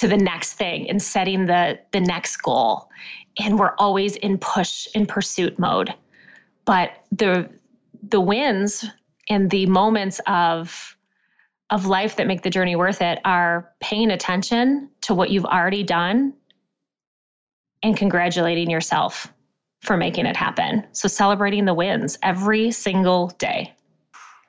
to 0.01 0.07
the 0.07 0.17
next 0.17 0.53
thing 0.53 0.89
and 0.89 0.99
setting 0.99 1.45
the, 1.45 1.79
the 1.91 1.99
next 1.99 2.37
goal. 2.37 2.89
And 3.37 3.59
we're 3.59 3.75
always 3.77 4.15
in 4.15 4.39
push, 4.39 4.87
in 4.95 5.05
pursuit 5.05 5.59
mode. 5.59 5.93
But 6.65 6.91
the 7.11 7.49
the 8.09 8.19
wins 8.19 8.83
and 9.29 9.49
the 9.51 9.67
moments 9.67 10.19
of 10.25 10.97
of 11.69 11.85
life 11.85 12.15
that 12.15 12.25
make 12.25 12.41
the 12.41 12.49
journey 12.49 12.75
worth 12.75 12.99
it 13.01 13.19
are 13.25 13.71
paying 13.79 14.09
attention 14.09 14.89
to 15.01 15.13
what 15.13 15.29
you've 15.29 15.45
already 15.45 15.83
done 15.83 16.33
and 17.83 17.95
congratulating 17.95 18.71
yourself 18.71 19.31
for 19.81 19.97
making 19.97 20.25
it 20.25 20.35
happen. 20.35 20.83
So 20.93 21.07
celebrating 21.07 21.65
the 21.65 21.75
wins 21.75 22.17
every 22.23 22.71
single 22.71 23.27
day. 23.37 23.73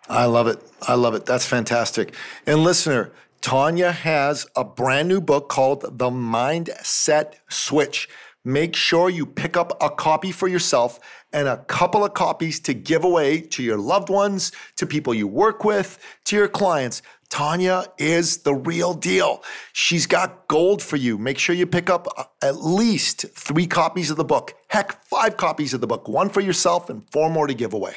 I 0.08 0.24
love 0.24 0.46
it. 0.46 0.62
I 0.88 0.94
love 0.94 1.14
it. 1.14 1.26
That's 1.26 1.46
fantastic. 1.46 2.14
And 2.46 2.64
listener, 2.64 3.12
Tonya 3.42 3.92
has 3.92 4.46
a 4.54 4.62
brand 4.62 5.08
new 5.08 5.20
book 5.20 5.48
called 5.48 5.98
The 5.98 6.10
Mindset 6.10 7.34
Switch. 7.50 8.08
Make 8.44 8.76
sure 8.76 9.10
you 9.10 9.26
pick 9.26 9.56
up 9.56 9.76
a 9.82 9.90
copy 9.90 10.30
for 10.30 10.46
yourself 10.46 11.00
and 11.32 11.48
a 11.48 11.56
couple 11.64 12.04
of 12.04 12.14
copies 12.14 12.60
to 12.60 12.72
give 12.72 13.02
away 13.02 13.40
to 13.40 13.62
your 13.64 13.78
loved 13.78 14.10
ones, 14.10 14.52
to 14.76 14.86
people 14.86 15.12
you 15.12 15.26
work 15.26 15.64
with, 15.64 15.98
to 16.24 16.36
your 16.36 16.46
clients. 16.46 17.02
Tonya 17.30 17.88
is 17.98 18.38
the 18.38 18.54
real 18.54 18.94
deal. 18.94 19.42
She's 19.72 20.06
got 20.06 20.46
gold 20.46 20.80
for 20.80 20.96
you. 20.96 21.18
Make 21.18 21.38
sure 21.38 21.54
you 21.54 21.66
pick 21.66 21.90
up 21.90 22.06
uh, 22.16 22.24
at 22.42 22.62
least 22.64 23.26
three 23.34 23.66
copies 23.66 24.10
of 24.10 24.16
the 24.16 24.24
book. 24.24 24.54
Heck, 24.68 25.02
five 25.04 25.36
copies 25.36 25.74
of 25.74 25.80
the 25.80 25.86
book, 25.88 26.08
one 26.08 26.28
for 26.28 26.40
yourself 26.40 26.88
and 26.88 27.10
four 27.10 27.28
more 27.28 27.48
to 27.48 27.54
give 27.54 27.72
away. 27.72 27.94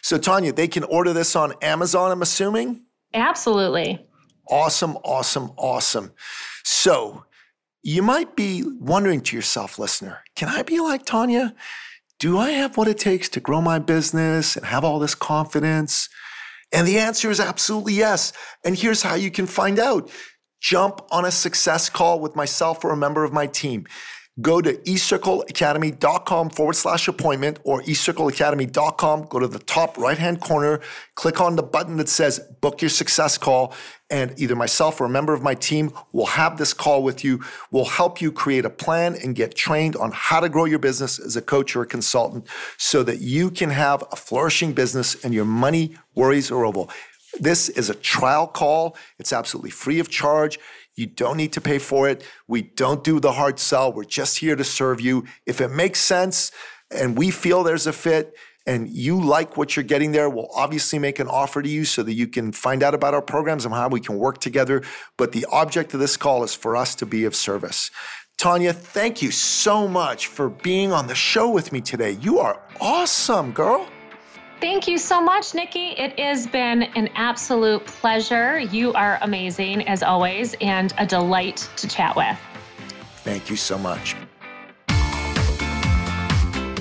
So, 0.00 0.18
Tonya, 0.18 0.56
they 0.56 0.66
can 0.66 0.84
order 0.84 1.12
this 1.12 1.36
on 1.36 1.52
Amazon, 1.60 2.10
I'm 2.10 2.22
assuming? 2.22 2.82
Absolutely. 3.12 4.06
Awesome, 4.48 4.96
awesome, 5.04 5.52
awesome. 5.56 6.12
So, 6.64 7.24
you 7.82 8.02
might 8.02 8.36
be 8.36 8.62
wondering 8.64 9.20
to 9.22 9.36
yourself, 9.36 9.78
listener, 9.78 10.22
can 10.36 10.48
I 10.48 10.62
be 10.62 10.80
like 10.80 11.04
Tonya? 11.04 11.54
Do 12.18 12.38
I 12.38 12.50
have 12.50 12.76
what 12.76 12.86
it 12.86 12.98
takes 12.98 13.28
to 13.30 13.40
grow 13.40 13.60
my 13.60 13.80
business 13.80 14.56
and 14.56 14.64
have 14.66 14.84
all 14.84 15.00
this 15.00 15.16
confidence? 15.16 16.08
And 16.72 16.86
the 16.86 16.98
answer 16.98 17.30
is 17.30 17.40
absolutely 17.40 17.94
yes. 17.94 18.32
And 18.64 18.76
here's 18.76 19.02
how 19.02 19.14
you 19.14 19.30
can 19.30 19.46
find 19.46 19.78
out. 19.78 20.10
Jump 20.60 21.00
on 21.10 21.24
a 21.24 21.32
success 21.32 21.90
call 21.90 22.20
with 22.20 22.36
myself 22.36 22.84
or 22.84 22.92
a 22.92 22.96
member 22.96 23.24
of 23.24 23.32
my 23.32 23.48
team 23.48 23.86
go 24.40 24.60
to 24.62 24.72
ecircleacademy.com 24.74 26.50
forward 26.50 26.74
slash 26.74 27.06
appointment 27.06 27.58
or 27.64 27.82
ecircleacademy.com. 27.82 29.24
Go 29.24 29.38
to 29.38 29.46
the 29.46 29.58
top 29.58 29.98
right 29.98 30.16
hand 30.16 30.40
corner, 30.40 30.80
click 31.14 31.40
on 31.40 31.56
the 31.56 31.62
button 31.62 31.98
that 31.98 32.08
says 32.08 32.40
book 32.60 32.80
your 32.80 32.88
success 32.88 33.36
call. 33.36 33.74
And 34.10 34.38
either 34.38 34.54
myself 34.54 35.00
or 35.00 35.06
a 35.06 35.08
member 35.08 35.32
of 35.32 35.42
my 35.42 35.54
team 35.54 35.90
will 36.12 36.26
have 36.26 36.58
this 36.58 36.74
call 36.74 37.02
with 37.02 37.24
you. 37.24 37.42
We'll 37.70 37.86
help 37.86 38.20
you 38.20 38.30
create 38.30 38.66
a 38.66 38.70
plan 38.70 39.16
and 39.22 39.34
get 39.34 39.54
trained 39.54 39.96
on 39.96 40.12
how 40.12 40.40
to 40.40 40.50
grow 40.50 40.66
your 40.66 40.78
business 40.78 41.18
as 41.18 41.34
a 41.36 41.42
coach 41.42 41.74
or 41.74 41.82
a 41.82 41.86
consultant 41.86 42.46
so 42.76 43.02
that 43.04 43.20
you 43.20 43.50
can 43.50 43.70
have 43.70 44.04
a 44.12 44.16
flourishing 44.16 44.74
business 44.74 45.22
and 45.24 45.32
your 45.32 45.46
money 45.46 45.96
worries 46.14 46.50
are 46.50 46.66
over. 46.66 46.84
This 47.40 47.70
is 47.70 47.88
a 47.88 47.94
trial 47.94 48.46
call. 48.46 48.96
It's 49.18 49.32
absolutely 49.32 49.70
free 49.70 49.98
of 49.98 50.10
charge. 50.10 50.58
You 50.94 51.06
don't 51.06 51.36
need 51.36 51.52
to 51.54 51.60
pay 51.60 51.78
for 51.78 52.08
it. 52.08 52.24
We 52.46 52.62
don't 52.62 53.02
do 53.02 53.18
the 53.20 53.32
hard 53.32 53.58
sell. 53.58 53.92
We're 53.92 54.04
just 54.04 54.38
here 54.38 54.56
to 54.56 54.64
serve 54.64 55.00
you. 55.00 55.24
If 55.46 55.60
it 55.60 55.68
makes 55.68 56.00
sense 56.00 56.52
and 56.90 57.16
we 57.16 57.30
feel 57.30 57.62
there's 57.62 57.86
a 57.86 57.92
fit 57.92 58.34
and 58.66 58.88
you 58.88 59.20
like 59.20 59.56
what 59.56 59.74
you're 59.74 59.84
getting 59.84 60.12
there, 60.12 60.28
we'll 60.28 60.50
obviously 60.54 60.98
make 60.98 61.18
an 61.18 61.28
offer 61.28 61.62
to 61.62 61.68
you 61.68 61.84
so 61.84 62.02
that 62.02 62.12
you 62.12 62.28
can 62.28 62.52
find 62.52 62.82
out 62.82 62.94
about 62.94 63.14
our 63.14 63.22
programs 63.22 63.64
and 63.64 63.74
how 63.74 63.88
we 63.88 64.00
can 64.00 64.18
work 64.18 64.38
together. 64.38 64.82
But 65.16 65.32
the 65.32 65.46
object 65.50 65.94
of 65.94 66.00
this 66.00 66.16
call 66.16 66.44
is 66.44 66.54
for 66.54 66.76
us 66.76 66.94
to 66.96 67.06
be 67.06 67.24
of 67.24 67.34
service. 67.34 67.90
Tonya, 68.38 68.74
thank 68.74 69.22
you 69.22 69.30
so 69.30 69.86
much 69.86 70.26
for 70.26 70.48
being 70.48 70.92
on 70.92 71.06
the 71.06 71.14
show 71.14 71.50
with 71.50 71.72
me 71.72 71.80
today. 71.80 72.12
You 72.20 72.38
are 72.38 72.60
awesome, 72.80 73.52
girl. 73.52 73.88
Thank 74.62 74.86
you 74.86 74.96
so 74.96 75.20
much, 75.20 75.54
Nikki. 75.56 75.88
It 75.98 76.16
has 76.20 76.46
been 76.46 76.84
an 76.84 77.08
absolute 77.16 77.84
pleasure. 77.84 78.60
You 78.60 78.92
are 78.92 79.18
amazing 79.22 79.88
as 79.88 80.04
always 80.04 80.54
and 80.60 80.94
a 80.98 81.04
delight 81.04 81.68
to 81.78 81.88
chat 81.88 82.14
with. 82.14 82.38
Thank 83.24 83.50
you 83.50 83.56
so 83.56 83.76
much. 83.76 84.14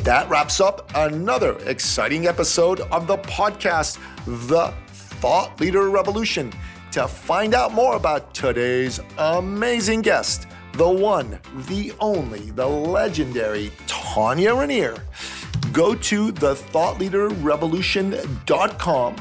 That 0.04 0.28
wraps 0.30 0.62
up 0.62 0.92
another 0.94 1.58
exciting 1.68 2.28
episode 2.28 2.82
of 2.82 3.08
the 3.08 3.18
podcast, 3.18 3.98
The 4.28 4.72
Thought 4.90 5.60
Leader 5.60 5.90
Revolution. 5.90 6.54
To 6.92 7.08
find 7.08 7.56
out 7.56 7.74
more 7.74 7.96
about 7.96 8.36
today's 8.36 9.00
amazing 9.18 10.04
guest, 10.04 10.46
the 10.74 10.88
one, 10.88 11.40
the 11.68 11.94
only, 12.00 12.52
the 12.52 12.68
legendary 12.68 13.72
Tonya 13.88 14.56
Rineer 14.56 15.02
go 15.72 15.96
to 15.96 16.34
thethoughtleaderrevolution.com 16.34 19.16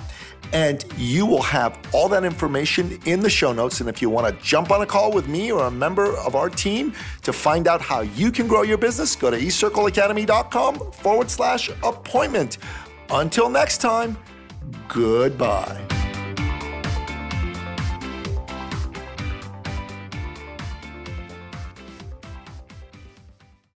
and 0.53 0.85
you 0.97 1.27
will 1.27 1.43
have 1.43 1.79
all 1.93 2.09
that 2.09 2.25
information 2.25 2.99
in 3.07 3.21
the 3.21 3.31
show 3.31 3.53
notes. 3.53 3.81
And 3.81 3.89
if 3.89 4.03
you 4.03 4.11
want 4.11 4.27
to 4.27 4.45
jump 4.45 4.71
on 4.71 4.83
a 4.83 4.87
call 4.87 5.13
with 5.13 5.29
me 5.29 5.53
or 5.53 5.67
a 5.67 5.71
member 5.71 6.17
of 6.17 6.35
our 6.35 6.51
team 6.51 6.93
to 7.23 7.33
find 7.33 7.69
out 7.69 7.81
how 7.81 8.01
you 8.01 8.33
can 8.33 8.49
grow 8.49 8.63
your 8.63 8.79
business, 8.79 9.15
go 9.15 9.31
to 9.31 9.39
ecircleacademy.com 9.39 10.93
forward 10.93 11.31
slash 11.31 11.71
appointment. 11.85 12.59
Until 13.11 13.49
next 13.49 13.79
time, 13.79 14.19
goodbye. 14.89 16.00